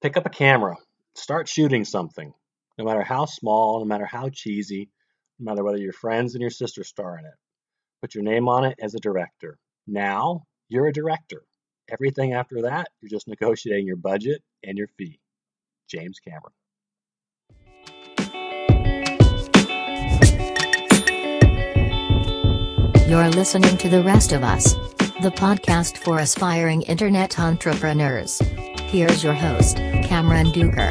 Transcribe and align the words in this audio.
Pick 0.00 0.16
up 0.16 0.24
a 0.24 0.30
camera, 0.30 0.76
start 1.14 1.46
shooting 1.46 1.84
something, 1.84 2.32
no 2.78 2.84
matter 2.86 3.02
how 3.02 3.26
small, 3.26 3.80
no 3.80 3.84
matter 3.84 4.06
how 4.06 4.30
cheesy, 4.30 4.88
no 5.38 5.50
matter 5.50 5.62
whether 5.62 5.76
your 5.76 5.92
friends 5.92 6.34
and 6.34 6.40
your 6.40 6.50
sister 6.50 6.84
star 6.84 7.18
in 7.18 7.26
it. 7.26 7.34
Put 8.00 8.14
your 8.14 8.24
name 8.24 8.48
on 8.48 8.64
it 8.64 8.78
as 8.80 8.94
a 8.94 8.98
director. 8.98 9.58
Now 9.86 10.44
you're 10.70 10.86
a 10.86 10.92
director. 10.92 11.42
Everything 11.90 12.32
after 12.32 12.62
that, 12.62 12.88
you're 13.00 13.10
just 13.10 13.28
negotiating 13.28 13.86
your 13.86 13.96
budget 13.96 14.42
and 14.64 14.78
your 14.78 14.88
fee. 14.96 15.20
James 15.86 16.18
Cameron. 16.18 16.54
You're 23.06 23.28
listening 23.28 23.76
to 23.76 23.90
The 23.90 24.02
Rest 24.02 24.32
of 24.32 24.44
Us, 24.44 24.74
the 25.20 25.32
podcast 25.34 25.98
for 25.98 26.20
aspiring 26.20 26.82
internet 26.82 27.38
entrepreneurs. 27.38 28.40
Here's 28.90 29.22
your 29.22 29.34
host, 29.34 29.76
Cameron 30.02 30.48
Dueker. 30.48 30.90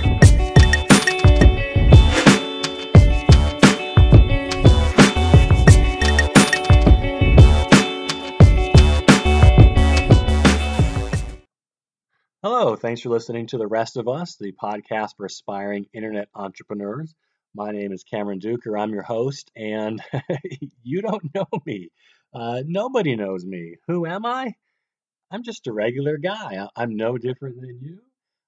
Hello, 12.42 12.78
thanks 12.78 13.02
for 13.02 13.10
listening 13.10 13.48
to 13.48 13.58
The 13.58 13.68
Rest 13.68 13.98
of 13.98 14.08
Us, 14.08 14.38
the 14.38 14.54
podcast 14.54 15.18
for 15.18 15.26
aspiring 15.26 15.88
internet 15.94 16.30
entrepreneurs. 16.34 17.14
My 17.54 17.72
name 17.72 17.92
is 17.92 18.06
Cameron 18.06 18.40
Dueker. 18.40 18.80
I'm 18.82 18.92
your 18.94 19.04
host, 19.04 19.52
and 19.58 20.02
you 20.84 21.02
don't 21.02 21.36
know 21.36 21.48
me. 21.66 21.90
Uh, 22.34 22.64
nobody 22.66 23.18
knows 23.18 23.44
me. 23.44 23.76
Who 23.88 24.06
am 24.06 24.26
I? 24.26 24.54
I'm 25.32 25.44
just 25.44 25.68
a 25.68 25.74
regular 25.74 26.18
guy. 26.18 26.68
I'm 26.76 26.96
no 26.96 27.18
different 27.18 27.62
than 27.62 27.80
you. 27.82 28.00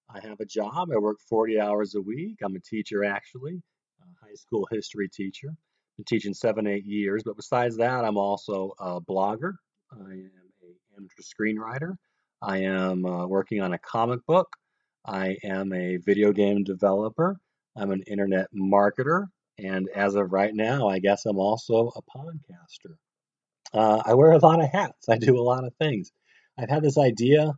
I 0.09 0.19
have 0.27 0.39
a 0.39 0.45
job. 0.45 0.89
I 0.91 0.97
work 0.97 1.17
40 1.29 1.59
hours 1.59 1.93
a 1.93 2.01
week. 2.01 2.39
I'm 2.43 2.55
a 2.55 2.59
teacher, 2.59 3.03
actually, 3.03 3.61
a 4.01 4.25
high 4.25 4.33
school 4.33 4.67
history 4.71 5.07
teacher. 5.07 5.49
Been 5.97 6.05
teaching 6.05 6.33
seven, 6.33 6.65
eight 6.65 6.85
years. 6.85 7.21
But 7.23 7.35
besides 7.35 7.77
that, 7.77 8.03
I'm 8.03 8.17
also 8.17 8.73
a 8.79 8.99
blogger. 8.99 9.53
I 9.91 10.11
am 10.11 10.31
a 10.63 10.97
amateur 10.97 11.21
screenwriter. 11.21 11.95
I 12.41 12.59
am 12.63 13.05
uh, 13.05 13.27
working 13.27 13.61
on 13.61 13.73
a 13.73 13.79
comic 13.79 14.25
book. 14.25 14.47
I 15.05 15.37
am 15.43 15.71
a 15.73 15.97
video 15.97 16.31
game 16.31 16.63
developer. 16.63 17.37
I'm 17.75 17.91
an 17.91 18.01
internet 18.07 18.47
marketer. 18.55 19.27
And 19.59 19.87
as 19.95 20.15
of 20.15 20.33
right 20.33 20.53
now, 20.53 20.87
I 20.89 20.97
guess 20.97 21.27
I'm 21.27 21.37
also 21.37 21.91
a 21.95 22.01
podcaster. 22.01 22.95
Uh, 23.71 24.01
I 24.03 24.15
wear 24.15 24.31
a 24.31 24.39
lot 24.39 24.63
of 24.63 24.69
hats. 24.71 25.07
I 25.07 25.17
do 25.17 25.39
a 25.39 25.43
lot 25.43 25.63
of 25.63 25.75
things. 25.75 26.11
I've 26.61 26.69
had 26.69 26.83
this 26.83 26.97
idea 26.99 27.53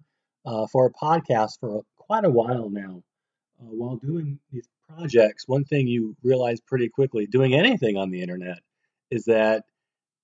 uh, 0.46 0.68
for 0.72 0.86
a 0.86 0.94
podcast 0.94 1.59
for 1.59 1.82
quite 1.98 2.23
a 2.23 2.30
while 2.30 2.70
now. 2.70 3.04
Uh, 3.60 3.66
while 3.66 3.98
doing 3.98 4.40
these 4.50 4.68
projects, 4.88 5.45
one 5.45 5.66
thing 5.66 5.88
you 5.88 6.16
realize 6.23 6.62
pretty 6.62 6.88
quickly 6.88 7.28
doing 7.28 7.54
anything 7.54 7.98
on 7.98 8.12
the 8.12 8.22
internet 8.22 8.60
is 9.12 9.26
that 9.26 9.66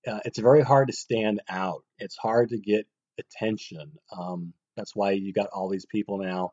uh, 0.08 0.20
it's 0.24 0.40
very 0.40 0.62
hard 0.62 0.88
to 0.88 0.94
stand 0.94 1.42
out. 1.50 1.84
It's 1.98 2.16
hard 2.16 2.50
to 2.50 2.58
get 2.58 2.88
attention. 3.20 3.92
Um, 4.18 4.54
that's 4.78 4.96
why 4.96 5.12
you 5.12 5.34
got 5.34 5.48
all 5.48 5.68
these 5.68 5.86
people 5.86 6.20
now, 6.20 6.52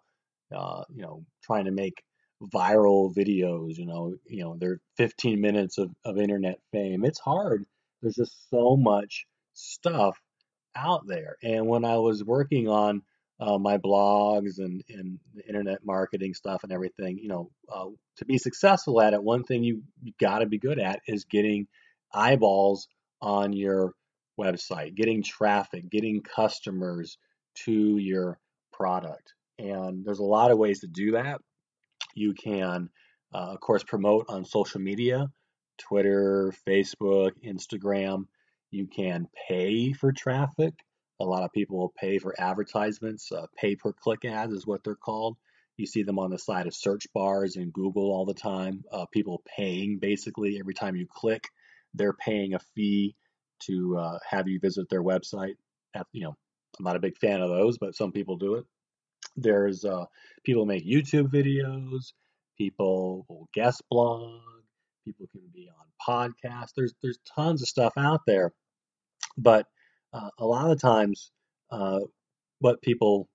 uh, 0.54 0.82
you 0.92 1.02
know, 1.02 1.24
trying 1.44 1.66
to 1.66 1.70
make 1.70 2.02
viral 2.42 3.14
videos. 3.14 3.78
You 3.78 3.86
know, 3.86 4.16
you 4.26 4.42
know, 4.42 4.56
they're 4.58 4.80
15 4.96 5.40
minutes 5.40 5.78
of, 5.78 5.90
of 6.04 6.18
internet 6.18 6.58
fame. 6.72 7.04
It's 7.04 7.20
hard. 7.20 7.66
There's 8.02 8.16
just 8.16 8.50
so 8.50 8.76
much 8.76 9.26
stuff 9.54 10.18
out 10.76 11.06
there. 11.06 11.36
And 11.42 11.66
when 11.66 11.84
I 11.84 11.96
was 11.96 12.22
working 12.24 12.68
on 12.68 13.02
uh, 13.38 13.58
my 13.58 13.78
blogs 13.78 14.58
and, 14.58 14.82
and 14.88 15.18
the 15.34 15.46
internet 15.46 15.84
marketing 15.84 16.34
stuff 16.34 16.62
and 16.62 16.72
everything, 16.72 17.18
you 17.18 17.28
know, 17.28 17.50
uh, 17.72 17.86
to 18.18 18.24
be 18.24 18.38
successful 18.38 19.00
at 19.00 19.12
it, 19.12 19.22
one 19.22 19.44
thing 19.44 19.62
you, 19.62 19.82
got 20.20 20.38
to 20.38 20.46
be 20.46 20.58
good 20.58 20.78
at 20.78 21.00
is 21.06 21.24
getting 21.24 21.66
eyeballs 22.12 22.88
on 23.20 23.52
your 23.52 23.92
website, 24.38 24.94
getting 24.94 25.22
traffic, 25.22 25.90
getting 25.90 26.22
customers 26.22 27.18
to 27.64 27.98
your 27.98 28.38
product. 28.72 29.32
And 29.58 30.04
there's 30.04 30.18
a 30.18 30.24
lot 30.24 30.50
of 30.50 30.58
ways 30.58 30.80
to 30.80 30.86
do 30.86 31.12
that. 31.12 31.40
You 32.14 32.34
can, 32.34 32.90
uh, 33.34 33.52
of 33.52 33.60
course, 33.60 33.82
promote 33.82 34.26
on 34.28 34.44
social 34.44 34.80
media 34.80 35.28
Twitter, 35.78 36.52
Facebook, 36.66 37.32
Instagram. 37.44 38.26
You 38.70 38.86
can 38.86 39.28
pay 39.48 39.92
for 39.92 40.12
traffic. 40.12 40.74
A 41.20 41.24
lot 41.24 41.44
of 41.44 41.52
people 41.52 41.78
will 41.78 41.94
pay 41.96 42.18
for 42.18 42.34
advertisements. 42.38 43.30
Uh, 43.32 43.46
pay 43.56 43.76
per 43.76 43.92
click 43.92 44.24
ads 44.24 44.52
is 44.52 44.66
what 44.66 44.84
they're 44.84 44.94
called. 44.94 45.36
You 45.76 45.86
see 45.86 46.02
them 46.02 46.18
on 46.18 46.30
the 46.30 46.38
side 46.38 46.66
of 46.66 46.74
search 46.74 47.06
bars 47.14 47.56
in 47.56 47.70
Google 47.70 48.10
all 48.10 48.24
the 48.24 48.34
time. 48.34 48.84
Uh, 48.90 49.06
people 49.12 49.42
paying 49.56 49.98
basically 49.98 50.58
every 50.58 50.74
time 50.74 50.96
you 50.96 51.06
click, 51.08 51.48
they're 51.94 52.14
paying 52.14 52.54
a 52.54 52.58
fee 52.74 53.14
to 53.66 53.96
uh, 53.98 54.18
have 54.28 54.48
you 54.48 54.58
visit 54.60 54.88
their 54.88 55.02
website. 55.02 55.54
At, 55.94 56.06
you 56.12 56.24
know, 56.24 56.34
I'm 56.78 56.84
not 56.84 56.96
a 56.96 57.00
big 57.00 57.18
fan 57.18 57.40
of 57.40 57.50
those, 57.50 57.78
but 57.78 57.94
some 57.94 58.12
people 58.12 58.36
do 58.36 58.54
it. 58.54 58.64
There's 59.36 59.84
uh, 59.84 60.06
people 60.44 60.66
make 60.66 60.86
YouTube 60.86 61.28
videos. 61.28 62.12
People 62.58 63.26
will 63.28 63.48
guest 63.54 63.82
blog. 63.90 64.40
People 65.06 65.28
can 65.30 65.42
be 65.54 65.70
on 65.70 66.32
podcasts. 66.42 66.72
There's 66.76 66.92
there's 67.00 67.18
tons 67.36 67.62
of 67.62 67.68
stuff 67.68 67.92
out 67.96 68.22
there, 68.26 68.52
but 69.38 69.66
uh, 70.12 70.30
a 70.38 70.44
lot 70.44 70.70
of 70.70 70.80
times, 70.80 71.30
uh, 71.70 72.00
what 72.58 72.82
people 72.82 73.28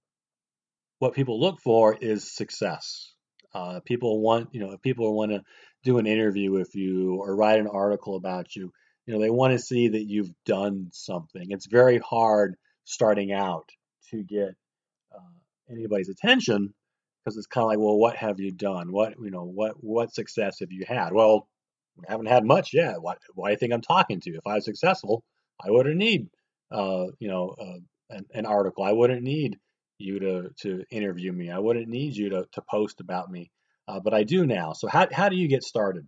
what 1.00 1.14
people 1.14 1.40
look 1.40 1.62
for 1.62 1.96
is 2.00 2.30
success. 2.30 3.14
Uh, 3.54 3.80
people 3.86 4.22
want 4.22 4.50
you 4.52 4.60
know 4.60 4.74
if 4.74 4.82
people 4.82 5.16
want 5.16 5.32
to 5.32 5.42
do 5.84 5.98
an 5.98 6.08
interview 6.08 6.52
with 6.52 6.76
you 6.76 7.16
or 7.16 7.36
write 7.36 7.60
an 7.60 7.68
article 7.68 8.18
about 8.18 8.54
you, 8.54 8.74
you 9.06 9.14
know 9.14 9.22
they 9.22 9.30
want 9.30 9.54
to 9.54 9.60
see 9.60 9.88
that 9.88 10.04
you've 10.04 10.32
done 10.46 10.90
something. 10.92 11.48
It's 11.52 11.68
very 11.68 12.00
hard 12.00 12.56
starting 12.84 13.32
out 13.32 13.70
to 14.10 14.24
get 14.24 14.56
uh, 15.16 15.72
anybody's 15.72 16.10
attention 16.10 16.74
because 17.24 17.38
it's 17.38 17.48
kind 17.48 17.64
of 17.64 17.68
like, 17.70 17.80
well, 17.80 17.98
what 17.98 18.18
have 18.18 18.42
you 18.42 18.52
done? 18.52 18.92
What 18.92 19.14
you 19.22 19.32
know, 19.32 19.46
what 19.46 19.76
what 19.80 20.14
success 20.14 20.60
have 20.60 20.72
you 20.72 20.84
had? 20.86 21.14
Well, 21.14 21.48
we 21.48 21.61
haven't 22.08 22.28
had 22.28 22.46
much 22.46 22.74
yet. 22.74 23.02
Why, 23.02 23.16
why 23.34 23.50
do 23.50 23.52
you 23.52 23.58
think 23.58 23.74
I'm 23.74 23.82
talking 23.82 24.20
to 24.22 24.32
you? 24.32 24.38
If 24.38 24.48
I 24.48 24.56
was 24.56 24.66
successful, 24.66 25.24
I 25.64 25.72
wouldn't 25.72 25.98
need, 25.98 26.28
uh, 26.72 27.08
you 27.20 27.28
know, 27.28 27.56
uh, 27.60 27.80
an, 28.10 28.26
an, 28.34 28.46
article. 28.46 28.84
I 28.84 28.92
wouldn't 28.92 29.24
need 29.24 29.58
you 29.98 30.20
to, 30.20 30.50
to 30.62 30.84
interview 30.90 31.32
me. 31.32 31.52
I 31.52 31.60
wouldn't 31.60 31.88
need 31.88 32.16
you 32.16 32.30
to, 32.30 32.46
to 32.54 32.62
post 32.70 33.00
about 33.00 33.30
me. 33.30 33.52
Uh, 33.88 34.00
but 34.00 34.14
I 34.14 34.24
do 34.24 34.46
now. 34.46 34.74
So 34.74 34.88
how, 34.88 35.08
how 35.12 35.30
do 35.30 35.36
you 35.36 35.48
get 35.48 35.64
started? 35.64 36.08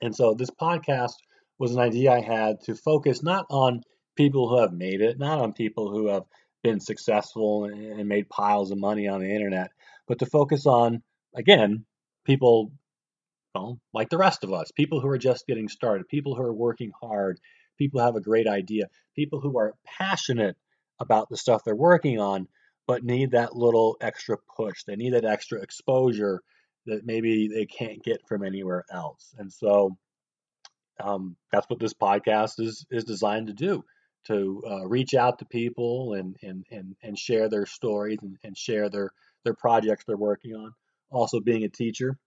And 0.00 0.14
so 0.14 0.34
this 0.34 0.50
podcast 0.50 1.14
was 1.58 1.74
an 1.74 1.80
idea 1.80 2.12
I 2.12 2.20
had 2.20 2.60
to 2.62 2.74
focus 2.74 3.22
not 3.22 3.46
on 3.50 3.82
people 4.16 4.48
who 4.48 4.60
have 4.60 4.72
made 4.72 5.00
it, 5.00 5.18
not 5.18 5.38
on 5.38 5.52
people 5.52 5.90
who 5.90 6.08
have 6.08 6.24
been 6.62 6.80
successful 6.80 7.64
and 7.64 8.08
made 8.08 8.28
piles 8.28 8.70
of 8.70 8.78
money 8.78 9.08
on 9.08 9.20
the 9.20 9.34
internet, 9.34 9.70
but 10.06 10.18
to 10.18 10.26
focus 10.26 10.66
on, 10.66 11.02
again, 11.34 11.84
people 12.24 12.72
well, 13.58 13.80
like 13.92 14.08
the 14.08 14.18
rest 14.18 14.44
of 14.44 14.52
us, 14.52 14.70
people 14.70 15.00
who 15.00 15.08
are 15.08 15.18
just 15.18 15.46
getting 15.46 15.68
started, 15.68 16.08
people 16.08 16.34
who 16.34 16.42
are 16.42 16.52
working 16.52 16.92
hard, 17.00 17.40
people 17.76 18.00
who 18.00 18.06
have 18.06 18.16
a 18.16 18.20
great 18.20 18.46
idea, 18.46 18.86
people 19.14 19.40
who 19.40 19.58
are 19.58 19.74
passionate 19.84 20.56
about 21.00 21.28
the 21.28 21.36
stuff 21.36 21.64
they're 21.64 21.74
working 21.74 22.20
on, 22.20 22.46
but 22.86 23.04
need 23.04 23.32
that 23.32 23.56
little 23.56 23.96
extra 24.00 24.36
push. 24.56 24.84
They 24.84 24.96
need 24.96 25.14
that 25.14 25.24
extra 25.24 25.60
exposure 25.60 26.40
that 26.86 27.04
maybe 27.04 27.48
they 27.48 27.66
can't 27.66 28.02
get 28.02 28.26
from 28.28 28.44
anywhere 28.44 28.84
else. 28.90 29.34
And 29.38 29.52
so 29.52 29.96
um, 31.00 31.36
that's 31.52 31.68
what 31.68 31.78
this 31.78 31.94
podcast 31.94 32.60
is 32.60 32.86
is 32.90 33.04
designed 33.04 33.48
to 33.48 33.52
do 33.52 33.84
to 34.26 34.62
uh, 34.68 34.86
reach 34.86 35.14
out 35.14 35.38
to 35.38 35.44
people 35.44 36.14
and 36.14 36.36
and 36.42 36.64
and, 36.70 36.96
and 37.02 37.18
share 37.18 37.48
their 37.48 37.66
stories 37.66 38.18
and, 38.22 38.36
and 38.42 38.56
share 38.56 38.88
their 38.88 39.10
their 39.44 39.54
projects 39.54 40.04
they're 40.06 40.16
working 40.16 40.54
on. 40.54 40.72
Also, 41.10 41.40
being 41.40 41.64
a 41.64 41.68
teacher, 41.68 42.18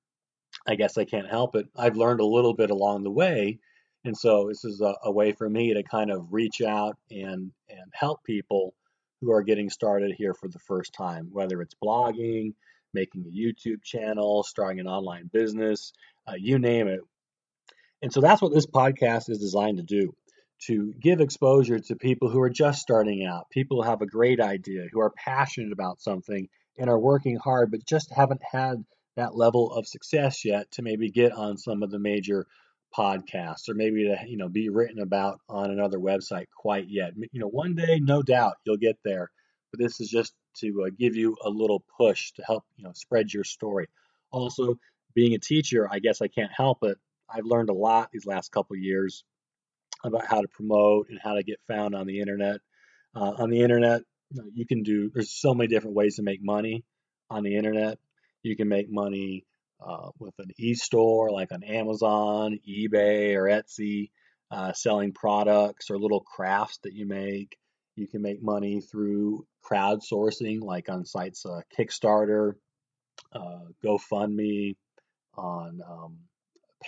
I 0.67 0.75
guess 0.75 0.97
I 0.97 1.05
can't 1.05 1.29
help 1.29 1.55
it. 1.55 1.67
I've 1.75 1.97
learned 1.97 2.19
a 2.19 2.25
little 2.25 2.53
bit 2.53 2.69
along 2.69 3.03
the 3.03 3.11
way. 3.11 3.59
And 4.03 4.17
so 4.17 4.47
this 4.47 4.65
is 4.65 4.81
a, 4.81 4.95
a, 5.03 5.11
way 5.11 5.31
for 5.31 5.47
me 5.47 5.73
to 5.75 5.83
kind 5.83 6.11
of 6.11 6.27
reach 6.31 6.61
out 6.61 6.97
and, 7.11 7.51
and 7.69 7.91
help 7.93 8.23
people 8.23 8.73
who 9.21 9.31
are 9.31 9.43
getting 9.43 9.69
started 9.69 10.13
here 10.17 10.33
for 10.33 10.47
the 10.47 10.59
first 10.59 10.93
time, 10.93 11.29
whether 11.31 11.61
it's 11.61 11.75
blogging, 11.83 12.53
making 12.93 13.25
a 13.25 13.29
YouTube 13.29 13.83
channel, 13.83 14.43
starting 14.43 14.79
an 14.79 14.87
online 14.87 15.29
business, 15.31 15.93
uh, 16.27 16.33
you 16.35 16.57
name 16.57 16.87
it. 16.87 17.01
And 18.01 18.11
so 18.11 18.21
that's 18.21 18.41
what 18.41 18.53
this 18.53 18.65
podcast 18.65 19.29
is 19.29 19.37
designed 19.37 19.77
to 19.77 19.83
do 19.83 20.15
to 20.65 20.93
give 20.99 21.21
exposure 21.21 21.79
to 21.79 21.95
people 21.95 22.29
who 22.29 22.41
are 22.41 22.49
just 22.49 22.81
starting 22.81 23.25
out, 23.25 23.49
people 23.49 23.81
who 23.81 23.89
have 23.89 24.01
a 24.01 24.07
great 24.07 24.39
idea, 24.39 24.85
who 24.91 25.01
are 25.01 25.09
passionate 25.09 25.71
about 25.71 26.01
something 26.01 26.47
and 26.77 26.89
are 26.89 26.99
working 26.99 27.35
hard, 27.35 27.71
but 27.71 27.85
just 27.85 28.11
haven't 28.11 28.41
had 28.51 28.83
that 29.21 29.35
level 29.35 29.71
of 29.71 29.87
success 29.87 30.43
yet 30.43 30.69
to 30.71 30.81
maybe 30.81 31.11
get 31.11 31.31
on 31.31 31.57
some 31.57 31.83
of 31.83 31.91
the 31.91 31.99
major 31.99 32.47
podcasts 32.95 33.69
or 33.69 33.73
maybe 33.73 34.03
to 34.03 34.17
you 34.27 34.35
know 34.35 34.49
be 34.49 34.69
written 34.69 34.99
about 34.99 35.39
on 35.47 35.71
another 35.71 35.99
website 35.99 36.47
quite 36.55 36.87
yet. 36.89 37.13
You 37.31 37.39
know, 37.39 37.47
one 37.47 37.75
day, 37.75 37.99
no 38.01 38.21
doubt, 38.21 38.55
you'll 38.65 38.77
get 38.77 38.97
there. 39.05 39.29
But 39.71 39.79
this 39.79 40.01
is 40.01 40.09
just 40.09 40.33
to 40.57 40.85
uh, 40.85 40.89
give 40.97 41.15
you 41.15 41.37
a 41.45 41.49
little 41.49 41.83
push 41.97 42.31
to 42.33 42.43
help 42.43 42.63
you 42.75 42.83
know 42.83 42.91
spread 42.93 43.31
your 43.31 43.43
story. 43.43 43.87
Also, 44.31 44.77
being 45.13 45.33
a 45.33 45.39
teacher, 45.39 45.87
I 45.89 45.99
guess 45.99 46.21
I 46.21 46.27
can't 46.27 46.51
help 46.51 46.79
it. 46.83 46.97
I've 47.33 47.45
learned 47.45 47.69
a 47.69 47.73
lot 47.73 48.09
these 48.11 48.25
last 48.25 48.51
couple 48.51 48.75
years 48.75 49.23
about 50.03 50.25
how 50.25 50.41
to 50.41 50.47
promote 50.47 51.09
and 51.09 51.19
how 51.23 51.35
to 51.35 51.43
get 51.43 51.59
found 51.67 51.95
on 51.95 52.07
the 52.07 52.19
internet. 52.19 52.59
Uh, 53.15 53.33
on 53.37 53.49
the 53.49 53.61
internet, 53.61 54.01
you 54.53 54.65
can 54.65 54.83
do. 54.83 55.11
There's 55.13 55.29
so 55.29 55.53
many 55.53 55.67
different 55.67 55.95
ways 55.95 56.15
to 56.15 56.23
make 56.23 56.43
money 56.43 56.83
on 57.29 57.43
the 57.43 57.55
internet. 57.55 57.99
You 58.43 58.55
can 58.55 58.67
make 58.67 58.91
money 58.91 59.45
uh, 59.85 60.09
with 60.19 60.33
an 60.39 60.51
e-store 60.57 61.31
like 61.31 61.51
on 61.51 61.63
Amazon, 61.63 62.59
eBay, 62.67 63.35
or 63.35 63.43
Etsy, 63.43 64.09
uh, 64.51 64.73
selling 64.73 65.13
products 65.13 65.89
or 65.89 65.97
little 65.97 66.21
crafts 66.21 66.79
that 66.83 66.93
you 66.93 67.05
make. 67.05 67.57
You 67.95 68.07
can 68.07 68.21
make 68.21 68.41
money 68.41 68.81
through 68.81 69.45
crowdsourcing, 69.63 70.61
like 70.61 70.89
on 70.89 71.05
sites 71.05 71.45
uh, 71.45 71.61
Kickstarter, 71.77 72.53
uh, 73.33 73.65
GoFundMe, 73.83 74.75
on 75.35 75.81
um, 75.87 76.17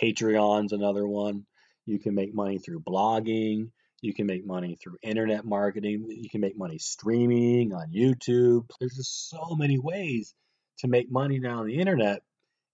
Patreon's 0.00 0.72
another 0.72 1.06
one. 1.06 1.46
You 1.86 1.98
can 1.98 2.14
make 2.14 2.34
money 2.34 2.58
through 2.58 2.80
blogging. 2.80 3.70
You 4.00 4.12
can 4.12 4.26
make 4.26 4.46
money 4.46 4.76
through 4.82 4.98
internet 5.02 5.44
marketing. 5.44 6.06
You 6.10 6.28
can 6.28 6.40
make 6.40 6.58
money 6.58 6.78
streaming 6.78 7.72
on 7.72 7.92
YouTube. 7.92 8.68
There's 8.78 8.96
just 8.96 9.30
so 9.30 9.54
many 9.54 9.78
ways 9.78 10.34
to 10.78 10.88
make 10.88 11.10
money 11.10 11.38
now 11.38 11.60
on 11.60 11.66
the 11.66 11.78
internet. 11.78 12.22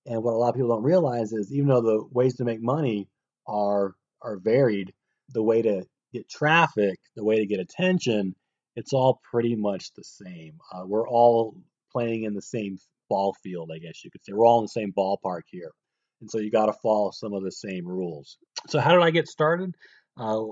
And 0.06 0.22
what 0.22 0.34
a 0.34 0.36
lot 0.36 0.50
of 0.50 0.54
people 0.54 0.70
don't 0.70 0.82
realize 0.82 1.32
is 1.32 1.52
even 1.52 1.68
though 1.68 1.82
the 1.82 2.04
ways 2.10 2.36
to 2.36 2.44
make 2.44 2.62
money 2.62 3.08
are 3.46 3.94
are 4.22 4.36
varied, 4.36 4.92
the 5.30 5.42
way 5.42 5.62
to 5.62 5.84
get 6.12 6.28
traffic, 6.28 6.98
the 7.16 7.24
way 7.24 7.38
to 7.38 7.46
get 7.46 7.60
attention, 7.60 8.34
it's 8.76 8.92
all 8.92 9.20
pretty 9.30 9.54
much 9.54 9.92
the 9.94 10.04
same. 10.04 10.58
Uh, 10.72 10.84
we're 10.86 11.08
all 11.08 11.56
playing 11.92 12.24
in 12.24 12.34
the 12.34 12.42
same 12.42 12.78
ball 13.08 13.34
field, 13.42 13.70
I 13.74 13.78
guess 13.78 14.04
you 14.04 14.10
could 14.10 14.24
say. 14.24 14.32
We're 14.32 14.46
all 14.46 14.58
in 14.58 14.64
the 14.64 14.68
same 14.68 14.92
ballpark 14.92 15.42
here. 15.46 15.72
And 16.20 16.30
so 16.30 16.38
you 16.38 16.50
got 16.50 16.66
to 16.66 16.72
follow 16.72 17.10
some 17.10 17.32
of 17.32 17.42
the 17.42 17.52
same 17.52 17.86
rules. 17.86 18.36
So, 18.68 18.78
how 18.78 18.92
did 18.92 19.02
I 19.02 19.10
get 19.10 19.28
started? 19.28 19.74
Uh, 20.16 20.42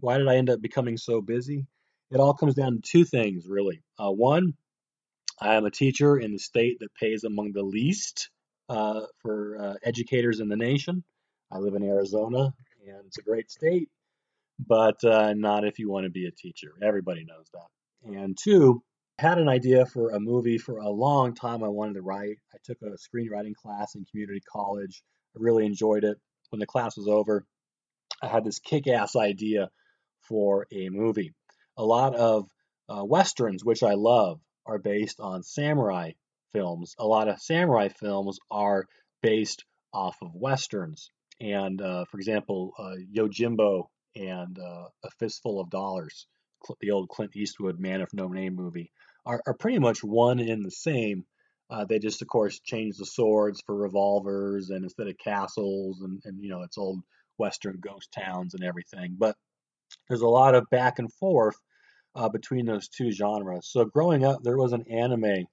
why 0.00 0.18
did 0.18 0.28
I 0.28 0.36
end 0.36 0.50
up 0.50 0.60
becoming 0.60 0.96
so 0.96 1.20
busy? 1.20 1.66
It 2.10 2.18
all 2.20 2.34
comes 2.34 2.54
down 2.54 2.76
to 2.76 2.80
two 2.80 3.04
things, 3.04 3.46
really. 3.46 3.82
Uh, 3.98 4.10
one, 4.10 4.54
I 5.40 5.54
am 5.54 5.64
a 5.64 5.70
teacher 5.70 6.18
in 6.18 6.32
the 6.32 6.38
state 6.38 6.78
that 6.80 6.94
pays 6.94 7.24
among 7.24 7.52
the 7.52 7.62
least 7.62 8.30
uh, 8.68 9.02
for 9.22 9.58
uh, 9.60 9.74
educators 9.82 10.40
in 10.40 10.48
the 10.48 10.56
nation. 10.56 11.04
I 11.50 11.58
live 11.58 11.74
in 11.74 11.84
Arizona, 11.84 12.52
and 12.86 13.06
it's 13.06 13.18
a 13.18 13.22
great 13.22 13.50
state, 13.50 13.88
but 14.58 15.02
uh, 15.04 15.34
not 15.34 15.64
if 15.64 15.78
you 15.78 15.90
want 15.90 16.04
to 16.04 16.10
be 16.10 16.26
a 16.26 16.32
teacher. 16.32 16.72
Everybody 16.82 17.24
knows 17.24 17.46
that. 17.52 18.16
And 18.18 18.36
two, 18.36 18.82
I 19.18 19.22
had 19.22 19.38
an 19.38 19.48
idea 19.48 19.86
for 19.86 20.10
a 20.10 20.20
movie 20.20 20.58
for 20.58 20.78
a 20.78 20.90
long 20.90 21.34
time 21.34 21.62
I 21.62 21.68
wanted 21.68 21.94
to 21.94 22.02
write. 22.02 22.38
I 22.52 22.58
took 22.64 22.78
a 22.82 22.96
screenwriting 22.96 23.54
class 23.54 23.94
in 23.94 24.04
community 24.04 24.42
college. 24.52 25.02
I 25.36 25.38
really 25.40 25.66
enjoyed 25.66 26.04
it. 26.04 26.18
When 26.50 26.60
the 26.60 26.66
class 26.66 26.96
was 26.96 27.08
over, 27.08 27.44
I 28.22 28.26
had 28.26 28.44
this 28.44 28.58
kick 28.58 28.86
ass 28.88 29.16
idea 29.16 29.70
for 30.22 30.66
a 30.72 30.88
movie. 30.88 31.32
A 31.76 31.84
lot 31.84 32.14
of 32.14 32.48
uh, 32.88 33.04
westerns, 33.04 33.64
which 33.64 33.82
I 33.82 33.94
love, 33.94 34.40
are 34.68 34.78
based 34.78 35.18
on 35.18 35.42
samurai 35.42 36.12
films. 36.52 36.94
A 36.98 37.06
lot 37.06 37.28
of 37.28 37.40
samurai 37.40 37.88
films 37.88 38.38
are 38.50 38.84
based 39.22 39.64
off 39.92 40.16
of 40.22 40.30
westerns. 40.34 41.10
And 41.40 41.80
uh, 41.80 42.04
for 42.10 42.18
example, 42.18 42.72
uh, 42.78 42.96
Yojimbo 43.16 43.84
and 44.14 44.58
uh, 44.58 44.88
A 45.04 45.10
Fistful 45.18 45.60
of 45.60 45.70
Dollars, 45.70 46.26
the 46.80 46.90
old 46.90 47.08
Clint 47.08 47.36
Eastwood 47.36 47.78
Man 47.78 48.00
of 48.00 48.12
No 48.12 48.28
Name 48.28 48.54
movie, 48.54 48.92
are, 49.24 49.40
are 49.46 49.54
pretty 49.54 49.78
much 49.78 50.02
one 50.02 50.38
in 50.38 50.62
the 50.62 50.70
same. 50.70 51.24
Uh, 51.70 51.84
they 51.84 51.98
just, 51.98 52.22
of 52.22 52.28
course, 52.28 52.60
changed 52.60 52.98
the 52.98 53.06
swords 53.06 53.62
for 53.66 53.76
revolvers 53.76 54.70
and 54.70 54.84
instead 54.84 55.06
of 55.06 55.18
castles 55.18 56.00
and, 56.00 56.20
and 56.24 56.42
you 56.42 56.50
know, 56.50 56.62
it's 56.62 56.78
old 56.78 57.00
Western 57.36 57.78
ghost 57.80 58.08
towns 58.12 58.54
and 58.54 58.64
everything. 58.64 59.16
But 59.18 59.36
there's 60.08 60.22
a 60.22 60.28
lot 60.28 60.54
of 60.54 60.68
back 60.70 60.98
and 60.98 61.12
forth 61.14 61.56
uh, 62.18 62.28
between 62.28 62.66
those 62.66 62.88
two 62.88 63.12
genres. 63.12 63.68
So 63.70 63.84
growing 63.84 64.24
up, 64.24 64.42
there 64.42 64.58
was 64.58 64.72
an 64.72 64.84
anime, 64.90 65.46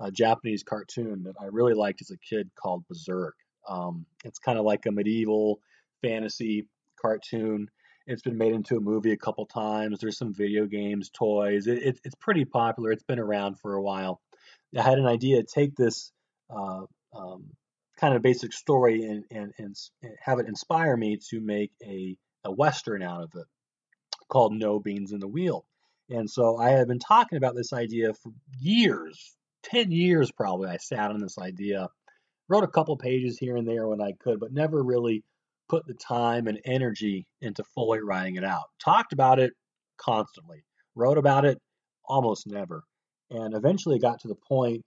a 0.00 0.10
Japanese 0.12 0.62
cartoon 0.62 1.24
that 1.24 1.34
I 1.40 1.46
really 1.46 1.74
liked 1.74 2.00
as 2.00 2.10
a 2.10 2.16
kid 2.18 2.48
called 2.54 2.84
Berserk. 2.88 3.34
Um, 3.68 4.06
it's 4.24 4.38
kind 4.38 4.56
of 4.56 4.64
like 4.64 4.86
a 4.86 4.92
medieval 4.92 5.58
fantasy 6.00 6.68
cartoon. 7.00 7.68
It's 8.06 8.22
been 8.22 8.38
made 8.38 8.52
into 8.52 8.76
a 8.76 8.80
movie 8.80 9.12
a 9.12 9.16
couple 9.16 9.46
times. 9.46 9.98
There's 9.98 10.16
some 10.16 10.32
video 10.32 10.66
games, 10.66 11.10
toys. 11.10 11.66
It, 11.66 11.82
it, 11.82 12.00
it's 12.04 12.14
pretty 12.14 12.44
popular. 12.44 12.92
It's 12.92 13.02
been 13.02 13.18
around 13.18 13.58
for 13.58 13.74
a 13.74 13.82
while. 13.82 14.20
I 14.78 14.82
had 14.82 14.98
an 14.98 15.06
idea 15.06 15.42
to 15.42 15.46
take 15.52 15.74
this 15.74 16.12
uh, 16.50 16.82
um, 17.16 17.50
kind 17.98 18.14
of 18.14 18.22
basic 18.22 18.52
story 18.52 19.02
and, 19.02 19.24
and, 19.30 19.52
and 19.58 19.76
have 20.24 20.38
it 20.38 20.46
inspire 20.46 20.96
me 20.96 21.18
to 21.30 21.40
make 21.40 21.72
a, 21.84 22.16
a 22.44 22.52
Western 22.52 23.02
out 23.02 23.24
of 23.24 23.30
it 23.34 23.46
called 24.28 24.52
No 24.52 24.78
Beans 24.78 25.12
in 25.12 25.18
the 25.18 25.28
Wheel. 25.28 25.66
And 26.12 26.28
so 26.28 26.58
I 26.58 26.70
had 26.70 26.88
been 26.88 26.98
talking 26.98 27.38
about 27.38 27.56
this 27.56 27.72
idea 27.72 28.12
for 28.12 28.32
years, 28.60 29.34
10 29.64 29.90
years 29.90 30.30
probably. 30.30 30.68
I 30.68 30.76
sat 30.76 31.10
on 31.10 31.20
this 31.20 31.38
idea, 31.38 31.88
wrote 32.48 32.64
a 32.64 32.68
couple 32.68 32.96
pages 32.96 33.38
here 33.38 33.56
and 33.56 33.66
there 33.66 33.88
when 33.88 34.00
I 34.00 34.12
could, 34.20 34.38
but 34.38 34.52
never 34.52 34.82
really 34.82 35.24
put 35.68 35.86
the 35.86 35.94
time 35.94 36.48
and 36.48 36.60
energy 36.66 37.26
into 37.40 37.64
fully 37.74 38.00
writing 38.00 38.36
it 38.36 38.44
out. 38.44 38.64
Talked 38.84 39.14
about 39.14 39.38
it 39.38 39.54
constantly, 39.96 40.64
wrote 40.94 41.16
about 41.18 41.46
it 41.46 41.58
almost 42.04 42.46
never. 42.46 42.84
And 43.30 43.54
eventually 43.54 43.98
got 43.98 44.20
to 44.20 44.28
the 44.28 44.36
point 44.48 44.82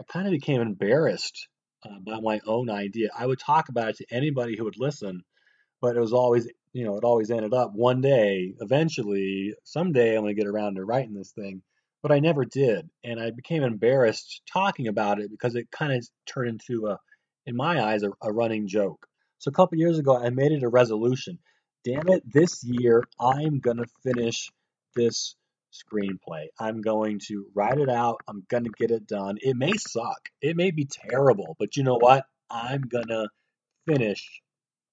I 0.00 0.04
kind 0.10 0.26
of 0.26 0.32
became 0.32 0.62
embarrassed 0.62 1.46
uh, 1.84 1.98
by 2.00 2.20
my 2.20 2.40
own 2.46 2.70
idea. 2.70 3.10
I 3.16 3.26
would 3.26 3.38
talk 3.38 3.68
about 3.68 3.90
it 3.90 3.96
to 3.98 4.06
anybody 4.10 4.56
who 4.56 4.64
would 4.64 4.78
listen, 4.78 5.22
but 5.80 5.96
it 5.96 6.00
was 6.00 6.12
always, 6.12 6.48
you 6.72 6.84
know, 6.84 6.96
it 6.96 7.04
always 7.04 7.30
ended 7.30 7.54
up 7.54 7.72
one 7.74 8.00
day, 8.00 8.54
eventually, 8.60 9.54
someday 9.64 10.14
I'm 10.14 10.22
going 10.22 10.34
to 10.34 10.40
get 10.40 10.48
around 10.48 10.76
to 10.76 10.84
writing 10.84 11.14
this 11.14 11.32
thing. 11.32 11.62
But 12.02 12.12
I 12.12 12.20
never 12.20 12.44
did. 12.46 12.88
And 13.04 13.20
I 13.20 13.30
became 13.30 13.62
embarrassed 13.62 14.42
talking 14.50 14.88
about 14.88 15.20
it 15.20 15.30
because 15.30 15.54
it 15.54 15.70
kind 15.70 15.92
of 15.92 16.06
turned 16.26 16.48
into 16.48 16.86
a, 16.86 16.98
in 17.46 17.56
my 17.56 17.82
eyes, 17.82 18.02
a, 18.02 18.10
a 18.22 18.32
running 18.32 18.68
joke. 18.68 19.06
So 19.38 19.50
a 19.50 19.52
couple 19.52 19.78
years 19.78 19.98
ago, 19.98 20.16
I 20.16 20.30
made 20.30 20.52
it 20.52 20.62
a 20.62 20.68
resolution. 20.68 21.38
Damn 21.84 22.08
it, 22.08 22.22
this 22.30 22.62
year 22.64 23.04
I'm 23.18 23.58
going 23.58 23.78
to 23.78 23.86
finish 24.02 24.50
this 24.94 25.34
screenplay. 25.72 26.46
I'm 26.58 26.80
going 26.80 27.20
to 27.28 27.46
write 27.54 27.78
it 27.78 27.88
out. 27.88 28.20
I'm 28.28 28.44
going 28.48 28.64
to 28.64 28.70
get 28.70 28.90
it 28.90 29.06
done. 29.06 29.36
It 29.40 29.56
may 29.56 29.72
suck. 29.72 30.28
It 30.40 30.56
may 30.56 30.70
be 30.70 30.86
terrible, 30.86 31.56
but 31.58 31.76
you 31.76 31.84
know 31.84 31.96
what? 31.96 32.24
I'm 32.50 32.82
going 32.82 33.08
to 33.08 33.28
finish 33.86 34.42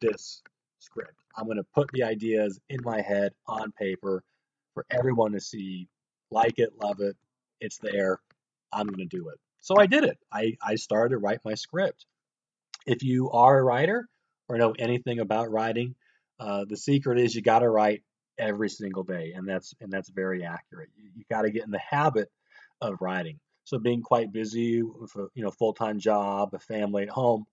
this 0.02 0.42
script. 0.80 1.16
I'm 1.36 1.46
going 1.46 1.58
to 1.58 1.66
put 1.76 1.90
the 1.94 2.04
ideas 2.04 2.60
in 2.70 2.80
my 2.84 3.02
head 3.02 3.34
on 3.48 3.72
paper 3.72 4.24
for 4.74 4.86
everyone 4.90 5.34
to 5.34 5.40
see. 5.40 5.88
Like 6.32 6.60
it, 6.60 6.74
love 6.82 7.00
it. 7.00 7.16
It's 7.62 7.78
there. 7.82 8.20
I'm 8.74 8.88
going 8.88 9.08
to 9.08 9.18
do 9.18 9.30
it. 9.30 9.40
So 9.62 9.76
I 9.78 9.86
did 9.86 10.04
it. 10.04 10.18
I, 10.32 10.58
I 10.62 10.76
started 10.76 11.12
to 11.12 11.18
write 11.18 11.40
my 11.46 11.56
script. 11.56 12.06
If 12.86 13.04
you 13.04 13.32
are 13.32 13.60
a 13.60 13.64
writer, 13.64 14.08
or 14.50 14.58
know 14.58 14.74
anything 14.78 15.20
about 15.20 15.52
writing, 15.52 15.96
uh, 16.40 16.66
the 16.68 16.78
secret 16.78 17.20
is 17.20 17.36
you 17.36 17.42
got 17.42 17.60
to 17.60 17.70
write 17.70 18.04
every 18.38 18.70
single 18.70 19.04
day, 19.04 19.34
and 19.36 19.48
that's 19.48 19.74
and 19.82 19.92
that's 19.92 20.10
very 20.10 20.44
accurate. 20.44 20.90
You, 20.96 21.10
you 21.16 21.24
got 21.30 21.42
to 21.44 21.52
get 21.52 21.66
in 21.66 21.72
the 21.72 21.80
habit 21.80 22.30
of 22.82 23.02
writing. 23.02 23.40
So 23.64 23.80
being 23.80 24.02
quite 24.02 24.32
busy 24.32 24.82
with 24.82 25.16
a 25.16 25.28
you 25.34 25.44
know 25.44 25.52
full 25.52 25.74
time 25.74 26.00
job, 26.00 26.54
a 26.54 26.60
family 26.60 27.04
at 27.04 27.10
home, 27.10 27.46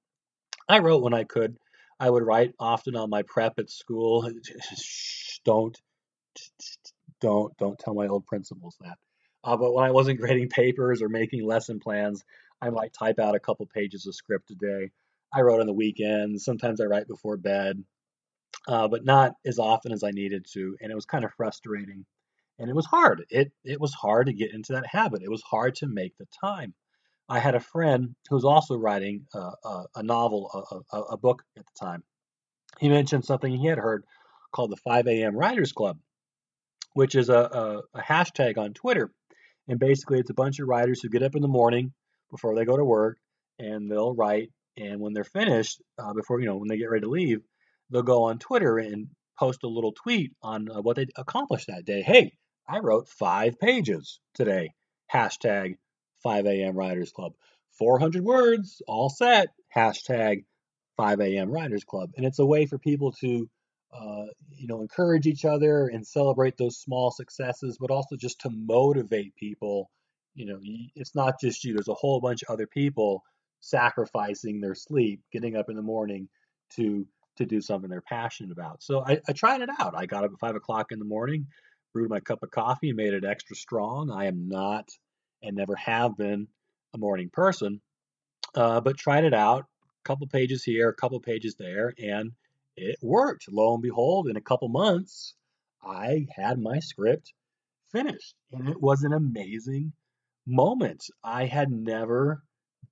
I 0.69 0.79
wrote 0.79 1.03
when 1.03 1.15
I 1.15 1.25
could. 1.25 1.57
I 2.01 2.11
would 2.11 2.25
write 2.25 2.55
often 2.59 2.97
on 2.97 3.11
my 3.11 3.23
prep 3.23 3.59
at 3.59 3.71
school. 3.71 4.31
Don't 5.45 5.79
don't 7.21 7.57
don't 7.59 7.79
tell 7.79 7.95
my 7.95 8.07
old 8.07 8.27
principals 8.27 8.77
that. 8.81 8.99
Uh, 9.43 9.57
but 9.57 9.73
when 9.73 9.85
I 9.85 9.91
wasn't 9.91 10.21
grading 10.21 10.49
papers 10.49 11.03
or 11.03 11.09
making 11.09 11.45
lesson 11.45 11.81
plans, 11.81 12.25
I 12.61 12.71
might 12.71 12.93
type 12.93 13.19
out 13.19 13.35
a 13.35 13.41
couple 13.41 13.67
pages 13.67 14.07
of 14.07 14.15
script 14.15 14.51
a 14.51 14.55
day. 14.55 14.91
I 15.33 15.43
wrote 15.43 15.61
on 15.61 15.67
the 15.67 15.73
weekends. 15.73 16.45
Sometimes 16.45 16.81
I 16.81 16.85
write 16.85 17.09
before 17.09 17.37
bed, 17.37 17.83
uh, 18.69 18.89
but 18.89 19.05
not 19.05 19.35
as 19.45 19.59
often 19.59 19.93
as 19.93 20.05
I 20.05 20.11
needed 20.11 20.47
to. 20.53 20.77
And 20.81 20.91
it 20.91 20.95
was 20.95 21.07
kind 21.07 21.25
of 21.25 21.33
frustrating, 21.33 22.05
and 22.59 22.71
it 22.71 22.77
was 22.77 22.87
hard. 22.87 23.25
It 23.31 23.53
it 23.65 23.81
was 23.81 23.93
hard 23.95 24.27
to 24.27 24.33
get 24.33 24.55
into 24.55 24.73
that 24.73 24.87
habit. 24.87 25.23
It 25.23 25.31
was 25.31 25.43
hard 25.43 25.75
to 25.77 25.87
make 25.87 26.17
the 26.19 26.27
time. 26.41 26.75
I 27.29 27.39
had 27.39 27.55
a 27.55 27.61
friend 27.61 28.15
who 28.29 28.37
was 28.37 28.45
also 28.45 28.77
writing 28.77 29.27
a, 29.35 29.39
a, 29.39 29.85
a 29.97 30.03
novel, 30.03 30.83
a, 30.93 30.99
a, 30.99 31.17
book 31.17 31.43
at 31.57 31.65
the 31.65 31.87
time. 31.87 32.03
He 32.79 32.89
mentioned 32.89 33.25
something 33.25 33.57
he 33.57 33.67
had 33.67 33.79
heard 33.79 34.05
called 34.53 34.71
the 34.71 34.77
5 34.77 35.07
a.m. 35.07 35.37
Writers 35.37 35.73
Club, 35.73 35.99
which 36.93 37.15
is 37.15 37.31
a, 37.31 37.83
hashtag 37.97 38.59
on 38.59 38.75
Twitter. 38.75 39.11
And 39.69 39.79
basically, 39.79 40.19
it's 40.19 40.31
a 40.31 40.35
bunch 40.35 40.59
of 40.59 40.69
writers 40.69 41.01
who 41.01 41.09
get 41.09 41.23
up 41.23 41.35
in 41.35 41.43
the 41.43 41.49
morning 41.49 41.93
before 42.31 42.55
they 42.55 42.67
go 42.67 42.77
to 42.77 42.85
work 42.85 43.19
and 43.59 43.91
they'll 43.91 44.15
write 44.15 44.51
and 44.77 45.01
when 45.01 45.13
they're 45.13 45.25
finished, 45.25 45.81
uh, 45.99 46.13
before 46.13 46.41
you 46.41 46.47
know, 46.47 46.57
when 46.57 46.69
they 46.69 46.77
get 46.77 46.91
ready 46.91 47.03
to 47.03 47.11
leave, 47.11 47.41
they'll 47.91 48.03
go 48.03 48.25
on 48.25 48.39
Twitter 48.39 48.79
and 48.79 49.09
post 49.39 49.63
a 49.63 49.69
little 49.69 49.93
tweet 49.93 50.33
on 50.43 50.69
uh, 50.71 50.81
what 50.81 50.97
they 50.97 51.07
accomplished 51.17 51.69
that 51.69 51.85
day. 51.85 52.03
Hey, 52.03 52.33
I 52.69 52.79
wrote 52.79 53.09
five 53.09 53.59
pages 53.59 54.21
today. 54.35 54.73
Hashtag 55.13 55.77
5 56.25 56.47
a.m. 56.47 56.77
Writers 56.77 57.13
Club. 57.13 57.35
400 57.79 58.25
words, 58.25 58.83
all 58.89 59.11
set, 59.11 59.49
hashtag 59.77 60.45
5 60.97 61.21
a.m. 61.21 61.51
Writers 61.51 61.85
Club. 61.85 62.11
And 62.17 62.27
it's 62.27 62.41
a 62.41 62.47
way 62.47 62.67
for 62.67 62.79
people 62.79 63.13
to, 63.21 63.49
uh, 63.93 64.27
you 64.51 64.67
know, 64.67 64.81
encourage 64.81 65.27
each 65.27 65.45
other 65.45 65.87
and 65.89 66.07
celebrate 66.07 66.57
those 66.57 66.79
small 66.79 67.13
successes, 67.13 67.79
but 67.81 67.91
also 67.93 68.17
just 68.17 68.41
to 68.41 68.51
motivate 68.51 69.37
people. 69.37 69.91
You 70.35 70.47
know, 70.47 70.59
it's 70.97 71.15
not 71.15 71.41
just 71.41 71.65
you, 71.65 71.75
there's 71.75 71.89
a 71.89 71.95
whole 71.95 72.21
bunch 72.21 72.43
of 72.43 72.53
other 72.53 72.67
people 72.67 73.23
sacrificing 73.61 74.61
their 74.61 74.75
sleep, 74.75 75.21
getting 75.33 75.57
up 75.57 75.69
in 75.69 75.77
the 75.77 75.83
morning 75.83 76.29
to 76.77 77.07
to 77.37 77.47
do 77.47 77.61
something 77.61 77.91
they're 77.91 78.01
passionate 78.01 78.53
about. 78.53 78.81
So 78.83 79.05
I, 79.05 79.21
I 79.29 79.33
tried 79.33 79.61
it 79.63 79.69
out. 79.81 79.95
I 79.97 80.07
got 80.07 80.23
up 80.25 80.31
at 80.33 80.39
five 80.39 80.55
o'clock 80.55 80.93
in 80.93 81.01
the 81.01 81.05
morning, 81.05 81.49
brewed 81.93 82.11
my 82.11 82.21
cup 82.21 82.45
of 82.45 82.51
coffee, 82.53 82.93
made 82.93 83.13
it 83.13 83.25
extra 83.25 83.57
strong. 83.57 84.11
I 84.11 84.27
am 84.27 84.49
not 84.49 84.89
and 85.45 85.57
never 85.57 85.77
have 85.77 86.17
been 86.17 86.49
a 86.95 86.99
morning 86.99 87.31
person, 87.31 87.81
uh, 88.55 88.81
but 88.81 88.97
tried 88.97 89.25
it 89.25 89.35
out. 89.35 89.67
A 90.05 90.09
couple 90.09 90.27
pages 90.27 90.65
here, 90.65 90.89
a 90.89 90.95
couple 90.95 91.21
pages 91.21 91.55
there, 91.59 91.95
and 91.99 92.33
it 92.77 92.97
worked. 93.03 93.51
Lo 93.51 93.75
and 93.75 93.83
behold, 93.83 94.29
in 94.29 94.37
a 94.37 94.41
couple 94.43 94.69
months, 94.69 95.35
I 95.83 96.27
had 96.35 96.59
my 96.59 96.79
script 96.81 97.33
finished, 97.93 98.35
and 98.53 98.69
it 98.69 98.81
was 98.81 99.03
an 99.03 99.13
amazing 99.13 99.93
moment. 100.47 101.05
I 101.23 101.47
had 101.47 101.71
never 101.71 102.43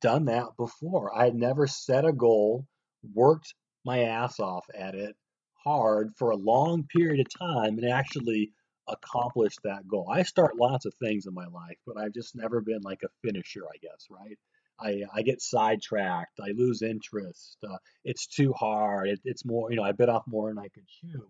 done 0.00 0.26
that 0.26 0.56
before. 0.56 1.16
I 1.16 1.24
had 1.24 1.34
never 1.34 1.66
set 1.66 2.04
a 2.04 2.12
goal, 2.12 2.66
worked 3.14 3.54
my 3.84 4.04
ass 4.04 4.38
off 4.38 4.66
at 4.74 4.94
it 4.94 5.16
hard 5.64 6.12
for 6.16 6.30
a 6.30 6.36
long 6.36 6.84
period 6.84 7.20
of 7.20 7.38
time, 7.38 7.78
and 7.78 7.88
actually 7.88 8.52
accomplish 8.88 9.54
that 9.64 9.86
goal. 9.86 10.08
I 10.10 10.22
start 10.22 10.56
lots 10.56 10.86
of 10.86 10.94
things 10.94 11.26
in 11.26 11.34
my 11.34 11.46
life, 11.46 11.78
but 11.86 11.96
I've 11.96 12.12
just 12.12 12.34
never 12.34 12.60
been 12.60 12.82
like 12.82 13.02
a 13.04 13.26
finisher, 13.26 13.64
I 13.66 13.78
guess, 13.80 14.06
right? 14.10 14.38
I, 14.80 15.02
I 15.14 15.22
get 15.22 15.40
sidetracked. 15.40 16.40
I 16.40 16.52
lose 16.56 16.82
interest. 16.82 17.58
Uh, 17.62 17.76
it's 18.04 18.26
too 18.26 18.52
hard. 18.52 19.08
It, 19.08 19.20
it's 19.24 19.44
more, 19.44 19.70
you 19.70 19.76
know, 19.76 19.84
I 19.84 19.92
bit 19.92 20.08
off 20.08 20.24
more 20.26 20.48
than 20.48 20.58
I 20.58 20.68
could 20.68 20.86
chew. 21.00 21.28